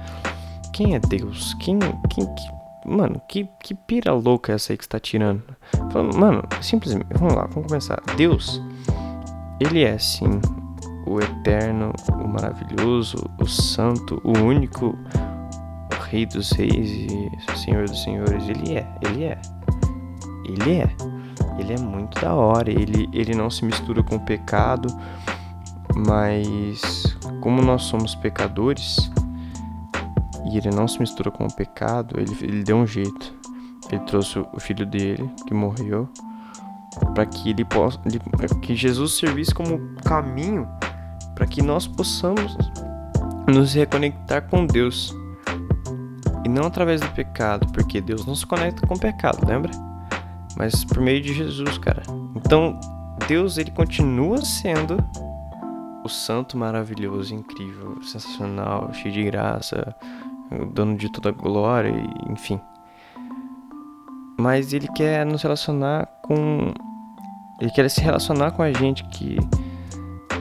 [0.72, 1.54] Quem é Deus?
[1.54, 5.42] Quem, quem, que, mano, que, que pira louca é essa aí que está tirando?
[6.16, 8.00] Mano, simplesmente, vamos lá, vamos começar.
[8.16, 8.62] Deus,
[9.60, 10.40] ele é sim
[11.06, 18.02] o eterno, o maravilhoso, o santo, o único, o rei dos reis e senhor dos
[18.02, 18.48] senhores.
[18.48, 19.40] Ele é, ele é,
[20.44, 21.17] ele é
[21.58, 22.70] ele é muito da hora.
[22.70, 24.88] Ele, ele não se mistura com o pecado,
[25.94, 29.10] mas como nós somos pecadores
[30.50, 33.36] e ele não se mistura com o pecado, ele, ele deu um jeito.
[33.90, 36.08] Ele trouxe o filho dele que morreu
[37.14, 37.98] para que ele possa,
[38.62, 40.66] que Jesus servisse como caminho
[41.34, 42.56] para que nós possamos
[43.46, 45.14] nos reconectar com Deus
[46.44, 49.87] e não através do pecado, porque Deus não se conecta com o pecado, lembra?
[50.58, 52.02] Mas por meio de Jesus, cara.
[52.34, 52.78] Então,
[53.28, 54.96] Deus ele continua sendo
[56.04, 59.94] o santo maravilhoso, incrível, sensacional, cheio de graça,
[60.72, 61.92] dono de toda a glória,
[62.28, 62.60] enfim.
[64.36, 66.74] Mas ele quer nos relacionar com
[67.60, 69.36] ele quer se relacionar com a gente que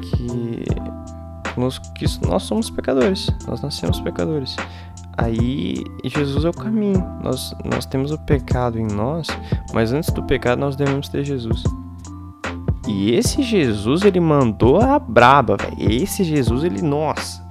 [0.01, 0.65] que
[1.59, 4.55] nós, que nós somos pecadores, nós nascemos pecadores.
[5.17, 7.03] Aí Jesus é o caminho.
[7.23, 9.27] Nós, nós temos o pecado em nós,
[9.73, 11.63] mas antes do pecado nós devemos ter Jesus.
[12.87, 15.75] E esse Jesus, ele mandou a braba, velho.
[15.91, 17.45] Esse Jesus, ele, nossa,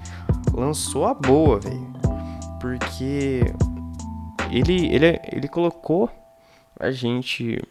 [0.55, 1.87] lançou a boa, velho.
[2.61, 3.43] Porque
[4.51, 6.09] ele, ele, ele colocou
[6.81, 7.63] a gente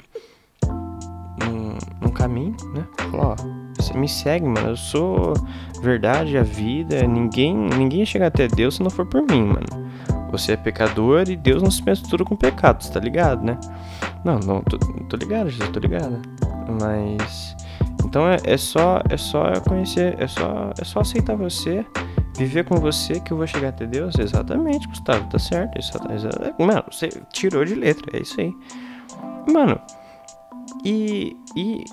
[2.02, 2.86] num, caminho, né?
[3.12, 3.36] Falou, ó,
[3.78, 4.70] Você me segue, mano.
[4.70, 5.34] Eu sou
[5.82, 7.06] verdade, a vida.
[7.08, 9.85] Ninguém, ninguém chega até Deus se não for por mim, mano.
[10.38, 13.58] Você é pecador e Deus não se mistura com pecados, tá ligado, né?
[14.24, 16.22] Não, não, tô, tô ligado, Jesus, tô ligado.
[16.82, 17.56] Mas.
[18.04, 21.86] Então é, é só é só conhecer, é só, é só aceitar você,
[22.38, 24.16] viver com você que eu vou chegar até Deus.
[24.20, 25.78] Exatamente, Gustavo, tá certo.
[25.78, 26.56] Exatamente.
[26.60, 28.54] Mano, você tirou de letra, é isso aí.
[29.52, 29.80] Mano,
[30.84, 31.86] e, e,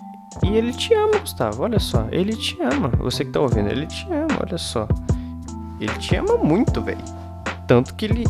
[0.42, 2.06] e ele te ama, Gustavo, olha só.
[2.10, 2.88] Ele te ama.
[2.98, 4.88] Você que tá ouvindo, ele te ama, olha só.
[5.80, 7.21] Ele te ama muito, velho.
[7.66, 8.24] Tanto que ele.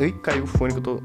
[0.00, 1.02] Ai, caiu o fone que eu tô.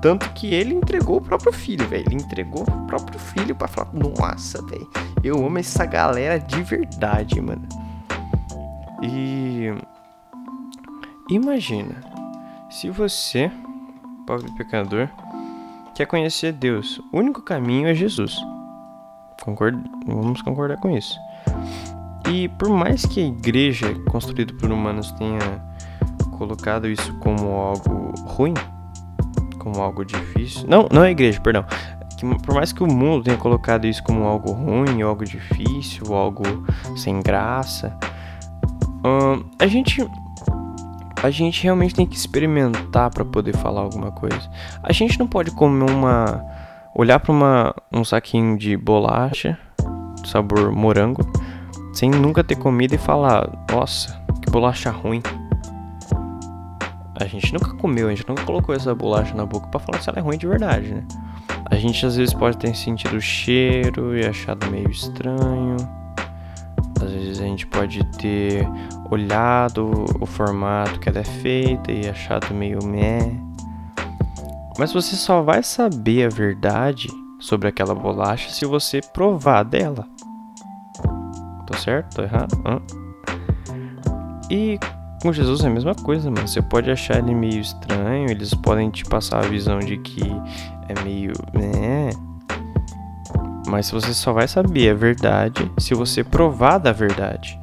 [0.00, 2.04] Tanto que ele entregou o próprio filho, velho.
[2.06, 4.88] Ele entregou o próprio filho pra falar: Nossa, velho.
[5.22, 7.66] Eu amo essa galera de verdade, mano.
[9.02, 9.72] E.
[11.30, 11.96] Imagina.
[12.70, 13.50] Se você,
[14.26, 15.08] pobre pecador,
[15.94, 18.36] quer conhecer Deus, o único caminho é Jesus.
[19.42, 19.76] Concord...
[20.06, 21.18] Vamos concordar com isso.
[22.30, 25.38] E por mais que a igreja construída por humanos tenha
[26.40, 28.54] colocado isso como algo ruim,
[29.58, 30.66] como algo difícil.
[30.66, 31.66] Não, não é igreja, perdão.
[32.16, 36.42] Que, por mais que o mundo tenha colocado isso como algo ruim, algo difícil, algo
[36.96, 37.94] sem graça,
[39.04, 40.02] hum, a gente
[41.22, 44.50] a gente realmente tem que experimentar para poder falar alguma coisa.
[44.82, 46.42] A gente não pode comer uma
[46.94, 49.58] olhar para um saquinho de bolacha
[50.24, 51.20] sabor morango
[51.92, 55.20] sem nunca ter comido e falar: "Nossa, que bolacha ruim".
[57.20, 60.08] A gente nunca comeu, a gente nunca colocou essa bolacha na boca para falar se
[60.08, 61.04] ela é ruim de verdade, né?
[61.70, 65.76] A gente às vezes pode ter sentido o cheiro e achado meio estranho.
[67.00, 68.66] Às vezes a gente pode ter
[69.10, 73.38] olhado o formato que ela é feita e achado meio meh.
[74.78, 77.06] Mas você só vai saber a verdade
[77.38, 80.08] sobre aquela bolacha se você provar dela.
[81.66, 82.16] Tô certo?
[82.16, 82.62] Tô errado?
[82.66, 82.80] Hã?
[84.50, 84.78] E
[85.20, 86.48] com Jesus é a mesma coisa, mano.
[86.48, 90.22] Você pode achar ele meio estranho, eles podem te passar a visão de que
[90.88, 91.32] é meio.
[91.52, 92.10] né?
[93.68, 97.60] Mas você só vai saber a verdade se você provar da verdade.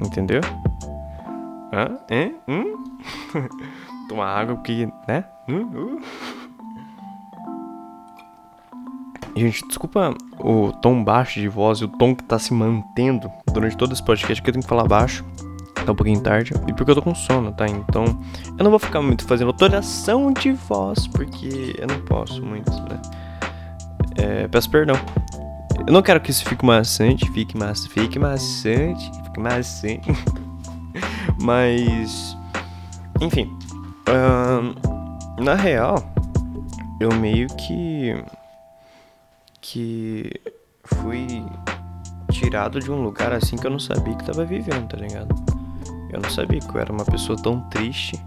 [0.00, 0.40] Entendeu?
[1.72, 1.96] Hã?
[2.08, 2.36] Hein?
[2.46, 2.84] Hum?
[4.08, 5.24] Tomar água porque, né?
[5.48, 6.00] Uh, uh.
[9.36, 13.76] Gente, desculpa o tom baixo de voz e o tom que tá se mantendo durante
[13.76, 15.24] todo esse podcast, que eu tenho que falar baixo
[15.84, 16.52] tá um pouquinho tarde.
[16.66, 17.66] E porque eu tô com sono, tá?
[17.66, 18.04] Então
[18.58, 23.00] eu não vou ficar muito fazendo alteração de voz, porque eu não posso muito, né?
[24.16, 24.96] É, peço perdão.
[25.86, 30.00] Eu não quero que isso fique maçante, fique maçante, fique maçante, fique maçante.
[31.40, 32.36] Mas,
[33.20, 33.50] enfim.
[35.38, 36.04] Na real,
[37.00, 38.22] eu meio que.
[39.60, 40.30] que
[40.84, 41.44] fui
[42.30, 45.49] tirado de um lugar assim que eu não sabia que tava vivendo, tá ligado?
[46.12, 48.20] Eu não sabia que eu era uma pessoa tão triste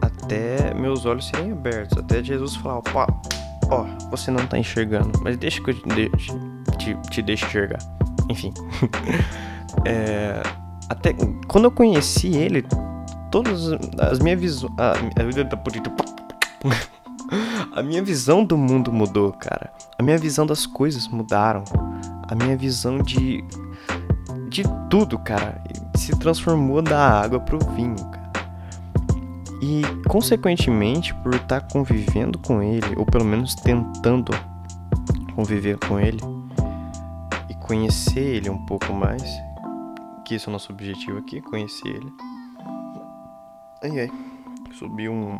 [0.00, 3.06] até meus olhos serem abertos, até Jesus falar, ó,
[3.70, 6.10] ó, você não tá enxergando, mas deixa que eu te,
[6.78, 7.78] te, te deixe enxergar.
[8.28, 8.52] Enfim.
[9.84, 10.42] é,
[10.88, 11.14] até
[11.46, 12.64] quando eu conheci ele,
[13.30, 14.72] todas as minhas visões.
[14.78, 14.94] A,
[17.80, 19.72] a minha visão do mundo mudou, cara.
[19.98, 21.64] A minha visão das coisas mudaram.
[22.28, 23.44] A minha visão de.
[24.48, 25.62] de tudo, cara
[25.94, 28.32] se transformou da água pro vinho, cara.
[29.62, 34.32] E, consequentemente, por estar tá convivendo com ele, ou pelo menos tentando
[35.34, 36.20] conviver com ele
[37.48, 39.22] e conhecer ele um pouco mais,
[40.24, 42.12] que esse é o nosso objetivo aqui, conhecer ele.
[43.82, 44.10] Ai ai,
[44.78, 45.38] subiu um,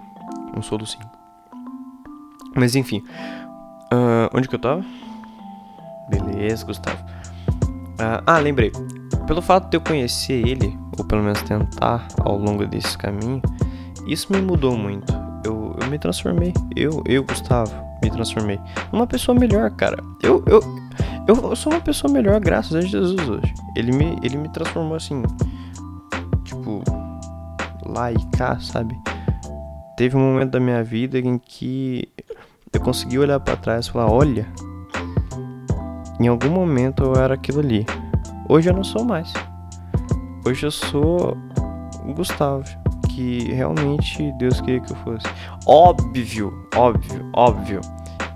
[0.57, 1.11] um solucinho.
[2.55, 3.03] Mas enfim,
[3.93, 4.85] uh, onde que eu tava?
[6.09, 7.03] Beleza, Gustavo.
[7.99, 8.73] Uh, ah, lembrei
[9.27, 13.41] pelo fato de eu conhecer ele, ou pelo menos tentar ao longo desse caminho,
[14.07, 15.13] isso me mudou muito.
[15.45, 16.53] Eu, eu me transformei.
[16.77, 18.59] Eu, eu, Gustavo, me transformei
[18.93, 20.03] numa pessoa melhor, cara.
[20.23, 20.61] Eu, eu,
[21.27, 23.55] eu, eu sou uma pessoa melhor graças a Jesus hoje.
[23.77, 25.23] Ele me, ele me transformou assim,
[26.45, 26.83] tipo,
[27.87, 28.95] lá e cá, sabe?
[29.97, 32.09] Teve um momento da minha vida em que
[32.73, 34.47] eu consegui olhar para trás e falar: olha,
[36.21, 37.87] em algum momento eu era aquilo ali.
[38.47, 39.33] Hoje eu não sou mais.
[40.47, 41.37] Hoje eu sou
[42.05, 42.65] o Gustavo,
[43.09, 45.27] que realmente Deus queria que eu fosse.
[45.67, 47.81] Óbvio, óbvio, óbvio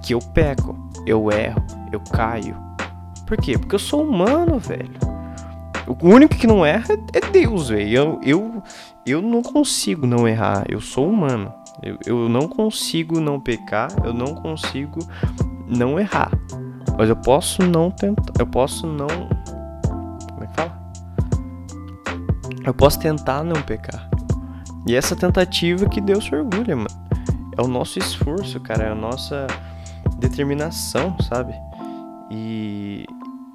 [0.03, 0.75] que eu peco,
[1.07, 2.57] eu erro, eu caio.
[3.27, 3.59] Por quê?
[3.59, 4.91] Porque eu sou humano, velho.
[5.87, 7.91] O único que não erra é Deus, velho.
[7.91, 8.63] Eu, eu,
[9.07, 10.65] eu não consigo não errar.
[10.69, 11.53] Eu sou humano.
[11.83, 13.89] Eu, eu não consigo não pecar.
[14.03, 14.99] Eu não consigo
[15.67, 16.31] não errar.
[16.97, 18.33] Mas eu posso não tentar.
[18.39, 19.09] Eu posso não
[22.69, 24.11] Eu posso tentar não pecar.
[24.87, 26.91] E essa tentativa que Deus se orgulha, mano.
[27.57, 28.85] É o nosso esforço, cara.
[28.85, 29.47] É a nossa
[30.19, 31.55] determinação, sabe?
[32.31, 33.07] E,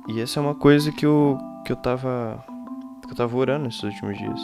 [0.08, 2.43] e essa é uma coisa que eu, que eu tava.
[3.04, 4.39] Que eu tava orando esses últimos dias.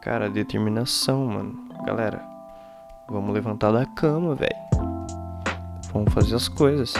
[0.00, 1.68] Cara, determinação, mano.
[1.86, 2.20] Galera,
[3.08, 4.56] vamos levantar da cama, velho.
[5.92, 6.94] Vamos fazer as coisas.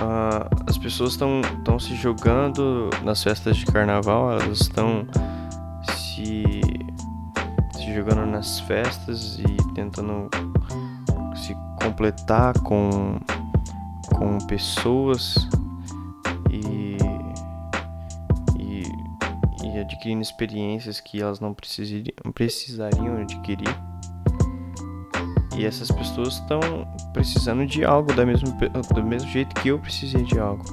[0.00, 5.06] Uh, as pessoas estão se jogando nas festas de carnaval, elas estão
[5.82, 6.44] se,
[7.72, 10.28] se jogando nas festas e tentando
[11.34, 13.18] se completar com,
[14.14, 15.48] com pessoas
[16.50, 16.98] e,
[18.58, 18.82] e,
[19.64, 23.87] e adquirindo experiências que elas não precisariam, precisariam adquirir.
[25.58, 26.60] E essas pessoas estão
[27.12, 28.48] precisando de algo da mesma,
[28.94, 30.64] do mesmo jeito que eu precisei de algo.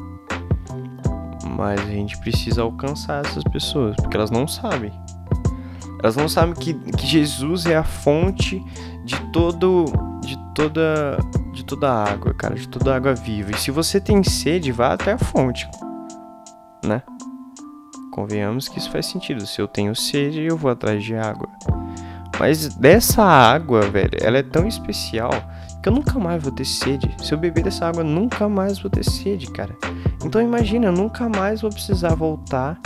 [1.58, 4.92] Mas a gente precisa alcançar essas pessoas, porque elas não sabem.
[6.04, 8.64] Elas não sabem que, que Jesus é a fonte
[9.04, 9.86] de todo
[10.22, 11.18] de toda
[11.52, 13.52] de toda a água, cara, de toda a água viva.
[13.52, 15.68] E se você tem sede, vá até a fonte,
[16.86, 17.02] né?
[18.12, 19.48] Convenhamos que isso faz sentido.
[19.48, 21.50] Se eu tenho sede, eu vou atrás de água.
[22.40, 25.32] Mas dessa água, velho, ela é tão especial
[25.82, 27.16] que eu nunca mais vou ter sede.
[27.24, 29.76] Se eu beber dessa água, nunca mais vou ter sede, cara.
[30.24, 32.80] Então imagina, eu nunca mais vou precisar voltar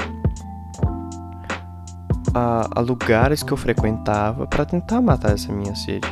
[2.34, 6.08] a, a lugares que eu frequentava para tentar matar essa minha sede.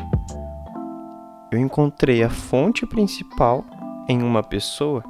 [1.51, 3.63] Eu encontrei a fonte principal
[4.07, 5.03] em uma pessoa.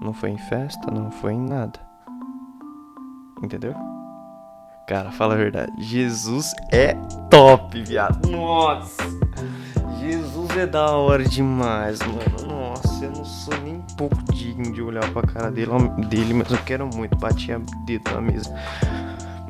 [0.00, 1.80] Não foi em festa, não foi em nada.
[3.42, 3.74] Entendeu?
[4.86, 5.72] Cara, fala a verdade.
[5.78, 6.94] Jesus é
[7.30, 8.28] top, viado.
[8.28, 9.02] Nossa.
[9.98, 12.46] Jesus é da hora demais, mano.
[12.46, 15.70] Nossa, eu não sou nem um pouco digno de olhar pra cara dele,
[16.08, 18.54] dele mas eu quero muito bater a dedo na mesa.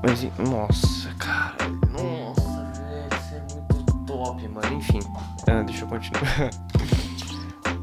[0.00, 1.56] Mas, nossa, cara.
[1.90, 4.74] Nossa, velho, isso é muito top, mano.
[4.74, 5.00] Enfim,
[5.48, 6.50] ah, deixa eu continuar.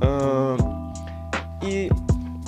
[0.02, 0.92] uh,
[1.68, 1.90] e,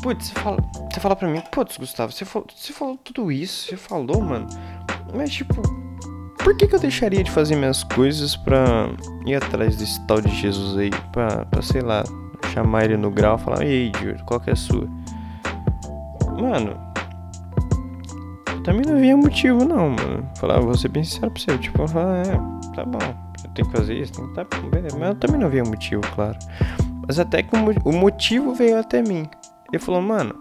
[0.01, 0.57] putz, você fala,
[0.89, 4.47] você fala pra mim, putz, Gustavo, você falou, você falou tudo isso, você falou, mano.
[5.13, 5.61] Mas, tipo,
[6.43, 8.89] por que, que eu deixaria de fazer minhas coisas pra
[9.25, 10.89] ir atrás desse tal de Jesus aí?
[11.11, 12.03] Pra, pra sei lá,
[12.53, 14.87] chamar ele no grau e falar: Ei, Júlio, qual que é a sua?
[16.39, 16.77] Mano,
[18.51, 20.29] eu também não via motivo, não, mano.
[20.37, 21.57] Falar, vou ser bem sincero pra você.
[21.57, 22.37] Tipo, falar, é,
[22.75, 22.99] tá bom,
[23.43, 24.97] eu tenho que fazer isso, tem que tá beleza.
[24.97, 26.37] Mas eu também não via motivo, claro.
[27.07, 29.27] Mas até que o motivo veio até mim.
[29.71, 30.35] Ele falou, mano,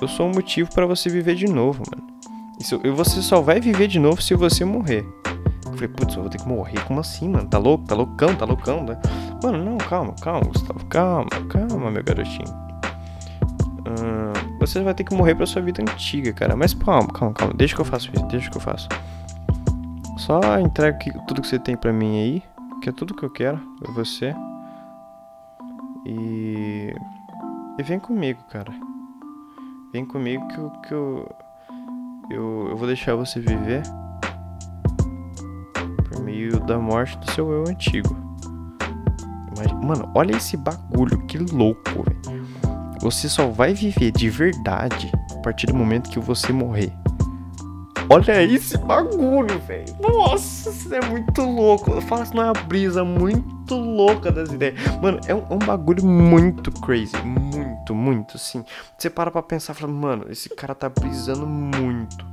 [0.00, 2.15] eu sou um motivo para você viver de novo, mano.
[2.58, 5.06] Isso, e você só vai viver de novo se você morrer.
[5.66, 6.82] Eu falei, putz, eu vou ter que morrer?
[6.84, 7.46] Como assim, mano?
[7.46, 7.84] Tá louco?
[7.84, 8.34] Tá loucão?
[8.34, 8.82] Tá loucão?
[8.82, 8.98] Né?
[9.42, 10.84] Mano, não, calma, calma, Gustavo.
[10.86, 12.48] Calma, calma, meu garotinho.
[13.86, 16.56] Uh, você vai ter que morrer pra sua vida antiga, cara.
[16.56, 17.54] Mas calma, calma, calma.
[17.54, 18.88] Deixa que eu faço isso, deixa que eu faço.
[20.16, 22.42] Só entrega tudo que você tem pra mim aí.
[22.82, 24.34] Que é tudo que eu quero pra você.
[26.06, 26.94] E.
[27.78, 28.72] E vem comigo, cara.
[29.92, 30.88] Vem comigo que.
[30.88, 31.28] Que eu
[32.30, 33.82] eu, eu vou deixar você viver
[36.08, 38.26] por meio da morte do seu eu antigo.
[39.82, 42.46] Mano, olha esse bagulho, que louco, velho.
[43.00, 46.92] Você só vai viver de verdade a partir do momento que você morrer.
[48.08, 49.94] Olha esse bagulho, velho.
[50.00, 51.90] Nossa, isso é muito louco.
[51.92, 54.74] Eu falo assim, não uma brisa muito louca das ideias.
[55.00, 57.16] Mano, é um, é um bagulho muito crazy.
[57.24, 58.64] Muito, muito, assim.
[58.96, 62.24] Você para pra pensar e fala, mano, esse cara tá brisando muito.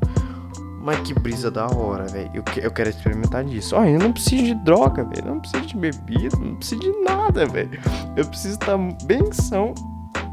[0.81, 2.29] Mas que brisa da hora, velho.
[2.33, 3.75] Eu, eu quero experimentar disso.
[3.75, 5.25] Olha, eu não preciso de droga, velho.
[5.25, 7.79] Não preciso de bebida, não preciso de nada, velho.
[8.17, 9.73] Eu preciso estar bem são,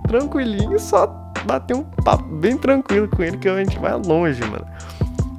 [0.08, 1.06] tranquilinho, só
[1.46, 4.66] bater um papo bem tranquilo com ele que a gente vai longe, mano.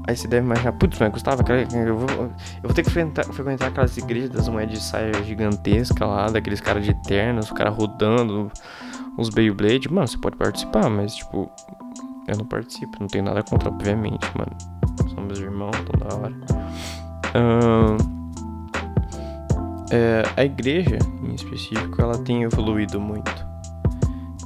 [0.07, 2.31] Aí você deve imaginar, putz, mas Gustavo, eu vou, eu
[2.63, 6.83] vou ter que frequentar, frequentar aquelas igrejas das moedas de saia gigantesca lá, daqueles caras
[6.83, 8.51] de ternos, os caras rodando,
[9.21, 9.91] uns Beyblade.
[9.91, 11.49] Mano, você pode participar, mas tipo,
[12.27, 14.55] eu não participo, não tenho nada contra, obviamente, mano.
[15.13, 16.35] São meus irmãos, tão da hora.
[17.33, 18.21] Uh,
[19.91, 23.31] é, a igreja, em específico, ela tem evoluído muito.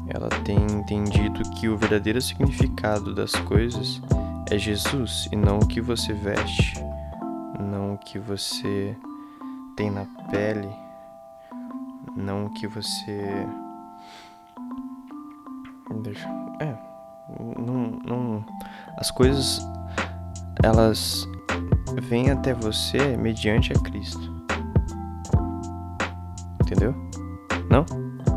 [0.08, 4.02] Ela tem entendido que o verdadeiro significado das coisas
[4.50, 6.74] é Jesus e não o que você veste,
[7.60, 8.96] não o que você
[9.76, 10.70] tem na pele,
[12.16, 13.46] não o que você.
[16.02, 16.28] Deixa.
[16.60, 16.76] É.
[17.40, 18.46] Não, não.
[18.98, 19.60] As coisas.
[20.64, 21.28] Elas
[22.04, 24.34] vêm até você mediante a Cristo.
[26.62, 26.96] Entendeu?
[27.70, 27.84] Não?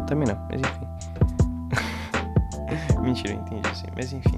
[0.06, 0.86] Também não, mas enfim.
[3.00, 3.86] Mentira, eu entendi assim.
[3.94, 4.36] Mas enfim.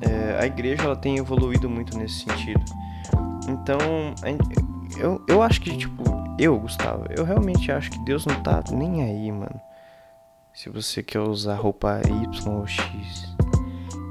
[0.00, 2.64] É, a igreja ela tem evoluído muito nesse sentido.
[3.48, 3.78] Então,
[4.98, 6.02] eu, eu acho que, tipo,
[6.38, 9.60] eu, Gustavo, eu realmente acho que Deus não tá nem aí, mano.
[10.54, 13.34] Se você quer usar roupa Y ou X.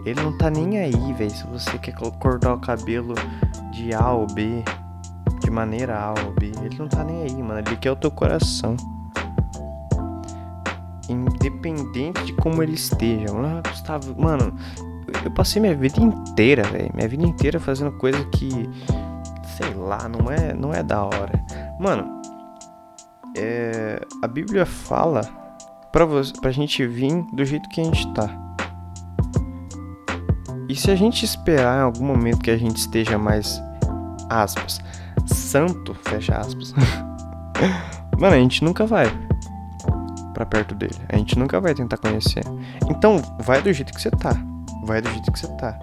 [0.04, 1.30] Ele não tá nem aí, velho.
[1.30, 3.14] Se você quer cortar o cabelo
[3.72, 4.64] de A ou B,
[5.40, 7.60] de maneira A ou B, ele não tá nem aí, mano.
[7.60, 8.76] Ele quer o teu coração.
[11.08, 13.32] Independente de como ele esteja.
[13.32, 14.58] Mano, Gustavo, mano,
[15.24, 16.92] eu passei minha vida inteira, velho.
[16.96, 18.50] Minha vida inteira fazendo coisa que.
[19.56, 21.40] Sei lá, não é, não é da hora.
[21.80, 22.20] Mano,
[23.38, 25.41] é, a Bíblia fala
[26.06, 28.30] você, pra gente vir do jeito que a gente tá.
[30.70, 33.62] E se a gente esperar em algum momento que a gente esteja mais,
[34.30, 34.80] aspas,
[35.26, 36.74] santo, fecha aspas,
[38.18, 39.12] mano, a gente nunca vai
[40.34, 40.96] pra perto dele.
[41.10, 42.44] A gente nunca vai tentar conhecer.
[42.90, 44.34] Então, vai do jeito que você tá.
[44.86, 45.78] Vai do jeito que você tá.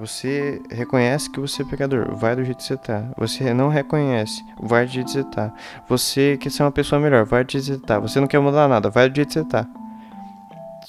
[0.00, 3.04] Você reconhece que você é pecador, vai do jeito que você tá.
[3.18, 5.52] Você não reconhece, vai do jeito que você tá.
[5.90, 7.98] Você quer ser uma pessoa melhor, vai do jeito que você tá.
[7.98, 9.66] Você não quer mudar nada, vai do jeito que você tá.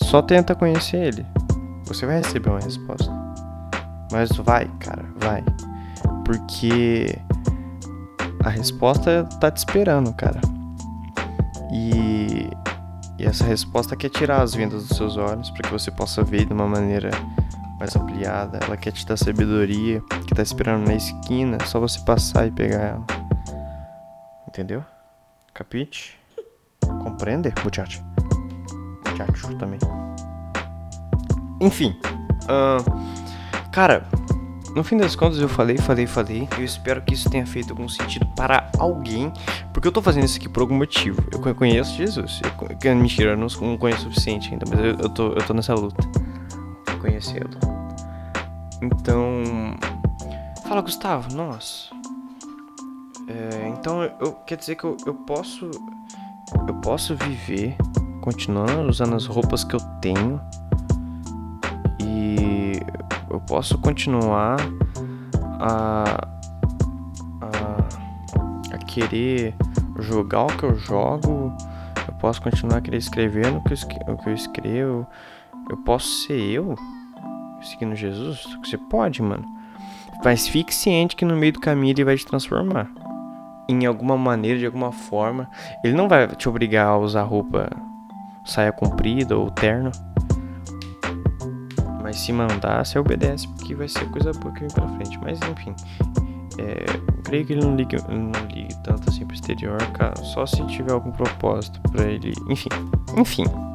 [0.04, 1.26] Só tenta conhecer ele.
[1.88, 3.12] Você vai receber uma resposta.
[4.14, 5.44] Mas vai, cara, vai.
[6.24, 7.14] Porque
[8.46, 10.40] a resposta tá te esperando, cara.
[11.70, 12.50] E,
[13.20, 16.46] e essa resposta quer tirar as vendas dos seus olhos para que você possa ver
[16.46, 17.12] de uma maneira
[17.82, 18.60] mais ampliada.
[18.64, 22.80] Ela quer te dar sabedoria que tá esperando na esquina, só você passar e pegar
[22.80, 23.06] ela.
[24.48, 24.86] Entendeu?
[25.52, 26.20] Capite?
[27.04, 28.04] Compreende, muchacho?
[29.10, 29.80] Muchacho também.
[31.60, 31.98] Enfim.
[32.44, 34.08] Uh, cara,
[34.76, 36.48] no fim das contas eu falei, falei, falei.
[36.60, 39.34] Eu espero que isso tenha feito algum sentido para alguém.
[39.74, 41.24] Porque eu tô fazendo isso aqui por algum motivo.
[41.32, 42.42] Eu conheço Jesus.
[42.84, 45.74] Eu, mentira, eu não conheço o suficiente ainda, mas eu, eu, tô, eu tô nessa
[45.74, 46.31] luta.
[47.02, 47.50] Conhecê-lo.
[48.80, 49.76] Então.
[50.68, 51.90] Fala, Gustavo, nossa.
[53.28, 55.72] É, então eu, quer dizer que eu, eu posso.
[56.68, 57.76] Eu posso viver
[58.22, 60.40] continuando usando as roupas que eu tenho.
[62.00, 62.80] E
[63.30, 64.58] eu posso continuar
[65.60, 66.28] a.
[67.42, 69.56] a, a querer
[70.00, 71.52] jogar o que eu jogo.
[72.08, 75.08] Eu posso continuar a querer escrever no que eu, o que eu escrevo.
[75.70, 76.76] Eu posso ser eu
[77.64, 78.44] seguindo Jesus?
[78.64, 79.46] Você pode, mano.
[80.24, 82.90] Mas fique ciente que no meio do caminho ele vai te transformar.
[83.68, 85.50] Em alguma maneira, de alguma forma.
[85.84, 87.70] Ele não vai te obrigar a usar roupa
[88.46, 89.92] saia comprida ou terno.
[92.02, 95.20] Mas se mandar, você obedece, porque vai ser coisa boa que vem pra frente.
[95.20, 95.74] Mas enfim.
[96.58, 96.86] É,
[97.24, 100.16] creio que ele não liga, não liga tanto assim pro exterior, cara.
[100.18, 102.34] Só se tiver algum propósito pra ele.
[102.50, 102.70] Enfim.
[103.18, 103.71] Enfim.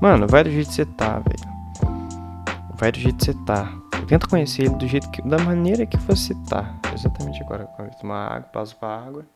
[0.00, 1.50] Mano, vai do jeito que você tá, velho.
[2.74, 3.70] Vai do jeito que você tá.
[4.08, 5.20] Tenta conhecer ele do jeito que.
[5.20, 6.74] da maneira que você tá.
[6.94, 7.68] Exatamente agora.
[7.78, 9.26] Eu tomar água, passo pra água.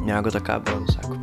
[0.00, 1.14] Minha água tá acabando, saco?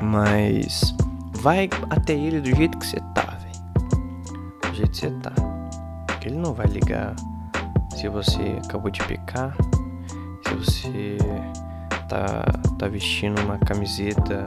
[0.00, 0.94] Mas.
[1.32, 4.70] Vai até ele do jeito que você tá, velho.
[4.70, 5.32] Do jeito que você tá.
[6.06, 7.16] Porque ele não vai ligar
[7.96, 9.52] se você acabou de pecar.
[10.46, 11.18] Se você
[12.08, 12.44] tá,
[12.78, 14.44] tá vestindo uma camiseta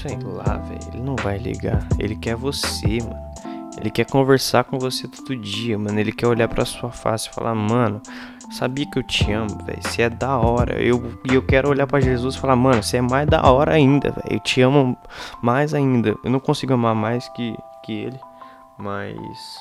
[0.00, 0.80] sei lá, velho.
[0.92, 1.86] Ele não vai ligar.
[1.98, 3.28] Ele quer você, mano.
[3.80, 5.98] Ele quer conversar com você todo dia, mano.
[5.98, 8.00] Ele quer olhar pra sua face e falar, mano,
[8.50, 9.80] sabia que eu te amo, velho.
[9.82, 10.82] Você é da hora.
[10.82, 13.72] E eu, eu quero olhar para Jesus e falar, mano, você é mais da hora
[13.72, 14.26] ainda, velho.
[14.28, 14.96] Eu te amo
[15.40, 16.16] mais ainda.
[16.24, 18.20] Eu não consigo amar mais que, que ele,
[18.76, 19.58] mas.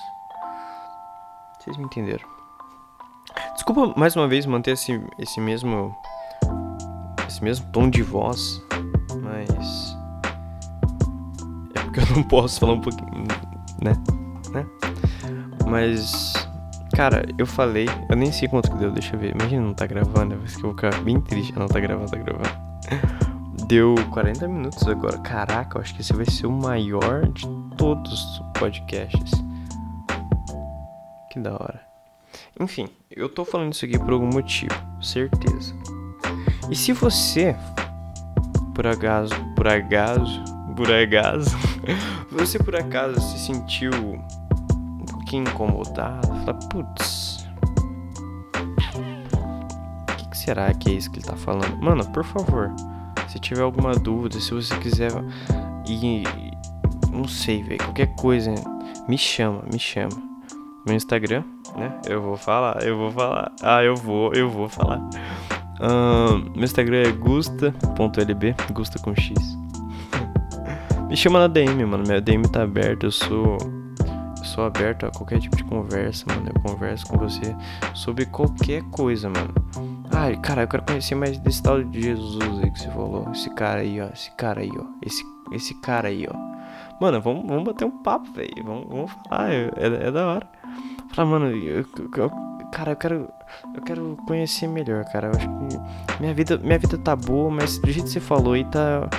[1.60, 2.28] Vocês me entenderam.
[3.54, 5.96] Desculpa mais uma vez manter esse, esse mesmo.
[7.28, 8.64] Esse mesmo tom de voz,
[9.22, 9.97] mas
[11.98, 13.26] que eu não posso falar um pouquinho,
[13.82, 13.94] né?
[14.52, 14.66] né?
[15.66, 16.34] Mas,
[16.94, 19.36] cara, eu falei, eu nem sei quanto que deu, deixa eu ver.
[19.36, 21.58] Imagina não tá gravando, eu que eu vou ficar bem triste.
[21.58, 22.68] Não tá gravando, tá gravando.
[23.68, 25.18] Deu 40 minutos agora.
[25.20, 29.32] Caraca, eu acho que esse vai ser o maior de todos os podcasts.
[31.32, 31.82] Que da hora.
[32.60, 35.76] Enfim, eu tô falando isso aqui por algum motivo, certeza.
[36.70, 37.56] E se você,
[38.74, 41.58] por acaso, por acaso, por acaso,
[42.30, 46.28] você por acaso se sentiu um pouquinho incomodado?
[46.28, 47.48] Fala, putz.
[50.08, 51.76] O que, que, será que é isso que ele tá falando?
[51.82, 52.72] Mano, por favor,
[53.28, 55.12] se tiver alguma dúvida, se você quiser
[55.88, 56.24] ir.
[57.12, 58.54] Não sei, velho, qualquer coisa,
[59.10, 60.16] me chama, me chama.
[60.86, 61.44] Meu Instagram,
[61.76, 62.00] né?
[62.06, 63.52] Eu vou falar, eu vou falar.
[63.64, 65.02] Ah, eu vou, eu vou falar.
[66.56, 69.58] meu Instagram é gusta.lb, gusta com X.
[71.08, 72.04] Me chama na DM, mano.
[72.06, 73.06] Minha DM tá aberta.
[73.06, 73.58] Eu sou.
[74.38, 76.52] Eu sou aberto a qualquer tipo de conversa, mano.
[76.54, 77.56] Eu converso com você
[77.94, 79.54] sobre qualquer coisa, mano.
[80.12, 83.32] Ai, cara, eu quero conhecer mais desse tal de Jesus aí que você falou.
[83.32, 84.08] Esse cara aí, ó.
[84.08, 84.84] Esse cara aí, ó.
[85.02, 86.36] Esse, esse cara aí, ó.
[87.00, 88.64] Mano, vamos, vamos bater um papo, velho.
[88.66, 89.54] Vamos, vamos falar.
[89.54, 90.50] É, é, é da hora.
[91.14, 91.86] Falar, mano, eu,
[92.18, 92.32] eu,
[92.72, 93.30] cara, eu quero.
[93.74, 95.28] Eu quero conhecer melhor, cara.
[95.28, 98.54] Eu acho que minha vida, minha vida tá boa, mas do jeito que você falou
[98.54, 99.10] aí tá.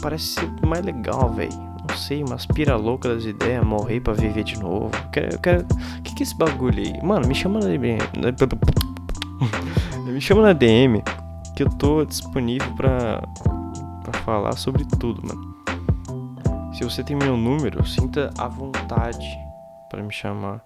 [0.00, 1.52] Parece ser mais legal, velho.
[1.88, 4.90] Não sei, umas pira louca das ideias, morrer pra viver de novo.
[5.12, 5.38] Quero.
[5.40, 5.64] Quero...
[6.04, 7.02] Que, que é esse bagulho aí?
[7.02, 7.98] Mano, me chama na DM.
[10.06, 11.02] me chama na DM
[11.56, 13.20] que eu tô disponível pra,
[14.02, 15.50] pra falar sobre tudo, mano.
[16.72, 19.28] Se você tem meu número, sinta a vontade
[19.90, 20.64] para me chamar.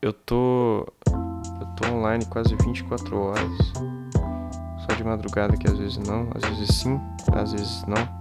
[0.00, 0.86] Eu tô.
[1.60, 3.72] Eu tô online quase 24 horas.
[4.78, 6.98] Só de madrugada que às vezes não, às vezes sim,
[7.34, 8.17] às vezes não.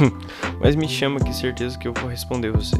[0.60, 2.76] mas me chama que certeza que eu vou responder você.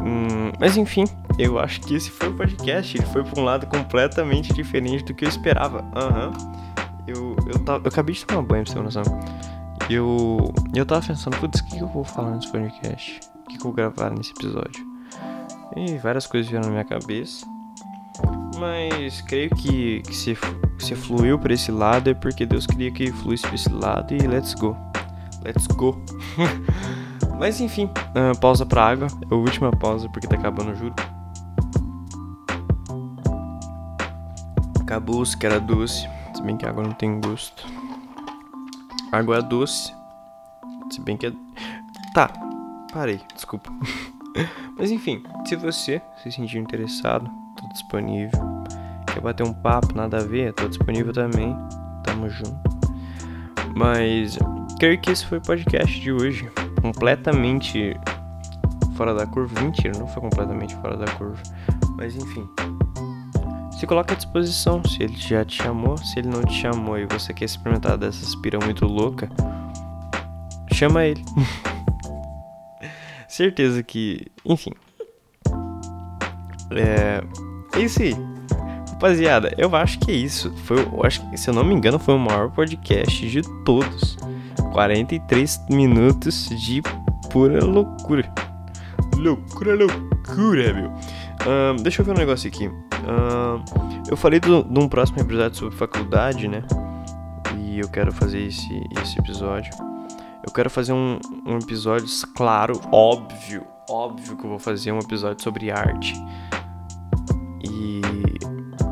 [0.00, 1.04] Hum, mas enfim,
[1.38, 2.96] eu acho que esse foi o podcast.
[2.96, 5.82] Ele foi pra um lado completamente diferente do que eu esperava.
[5.82, 6.58] Uhum.
[7.06, 9.20] Eu, eu, tava, eu acabei de tomar banho, pra você ter noção.
[9.88, 13.20] Eu, eu tava pensando, putz, o que, que eu vou falar nesse podcast?
[13.34, 14.86] O que, que eu vou gravar nesse episódio?
[15.76, 17.46] E várias coisas vieram na minha cabeça.
[18.58, 20.36] Mas creio que, que se,
[20.78, 24.18] se fluiu para esse lado é porque Deus queria que fluísse para esse lado e
[24.26, 24.76] let's go.
[25.48, 25.98] Let's go.
[27.40, 29.06] Mas enfim, uh, pausa pra água.
[29.30, 30.94] É a última pausa porque tá acabando, juro.
[34.82, 36.06] Acabou que era doce.
[36.34, 37.66] Se bem que a água não tem gosto.
[39.10, 39.90] Água é doce.
[40.90, 41.32] Se bem que é.
[42.12, 42.30] Tá,
[42.92, 43.72] parei, desculpa.
[44.76, 48.38] Mas enfim, se você se sentir interessado, tô disponível.
[49.06, 51.56] Quer bater um papo, nada a ver, tô disponível também.
[52.04, 52.60] Tamo junto.
[53.74, 54.38] Mas
[54.78, 56.50] creio que esse foi o podcast de hoje.
[56.80, 57.96] Completamente
[58.96, 59.60] fora da curva.
[59.60, 61.42] Mentira, não foi completamente fora da curva.
[61.96, 62.48] Mas enfim.
[63.78, 64.82] Se coloca à disposição.
[64.84, 68.24] Se ele já te chamou, se ele não te chamou e você quer experimentar dessa
[68.24, 69.28] aspira muito louca,
[70.72, 71.24] chama ele.
[73.28, 74.26] certeza que.
[74.44, 74.72] Enfim.
[76.70, 77.22] É.
[77.74, 78.14] É isso aí.
[78.92, 80.52] Rapaziada, eu acho que é isso.
[80.64, 84.16] Foi, eu acho que, se eu não me engano, foi o maior podcast de todos.
[84.72, 86.82] 43 minutos de
[87.30, 88.32] pura loucura.
[89.16, 90.90] Loucura, loucura, meu.
[91.46, 92.68] Um, deixa eu ver um negócio aqui.
[92.68, 93.64] Um,
[94.08, 96.62] eu falei de um próximo episódio sobre faculdade, né?
[97.56, 99.72] E eu quero fazer esse, esse episódio.
[100.46, 105.42] Eu quero fazer um, um episódio, claro, óbvio, óbvio que eu vou fazer um episódio
[105.42, 106.14] sobre arte.
[107.62, 108.00] E,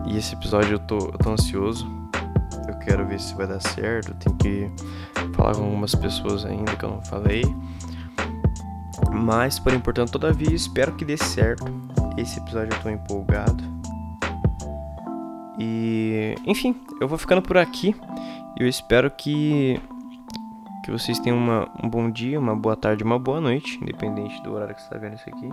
[0.07, 1.87] e esse episódio eu tô, eu tô ansioso.
[2.87, 4.15] Quero ver se vai dar certo.
[4.15, 4.71] Tenho que
[5.35, 7.43] falar com algumas pessoas ainda que eu não falei.
[9.13, 11.65] Mas, por importante, todavia, espero que dê certo.
[12.17, 13.65] Esse episódio eu tô empolgado.
[15.59, 17.95] E, enfim, eu vou ficando por aqui.
[18.57, 19.81] Eu espero que
[20.85, 24.53] que vocês tenham uma, um bom dia, uma boa tarde, uma boa noite, independente do
[24.53, 25.49] horário que você está vendo isso aqui.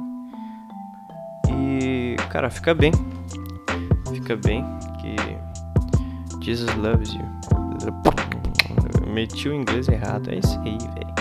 [1.52, 2.92] E, cara, fica bem.
[4.14, 4.64] Fica bem
[6.44, 7.24] Jesus loves you.
[9.08, 10.30] meti o inglês errado.
[10.30, 11.14] É isso aí, velho.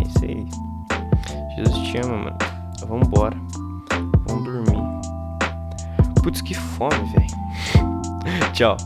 [0.00, 0.48] É isso aí.
[1.54, 2.38] Jesus te ama, mano.
[2.88, 3.36] Vambora.
[4.26, 4.82] Vamos dormir.
[6.22, 8.50] Putz, que fome, velho.
[8.52, 8.76] Tchau.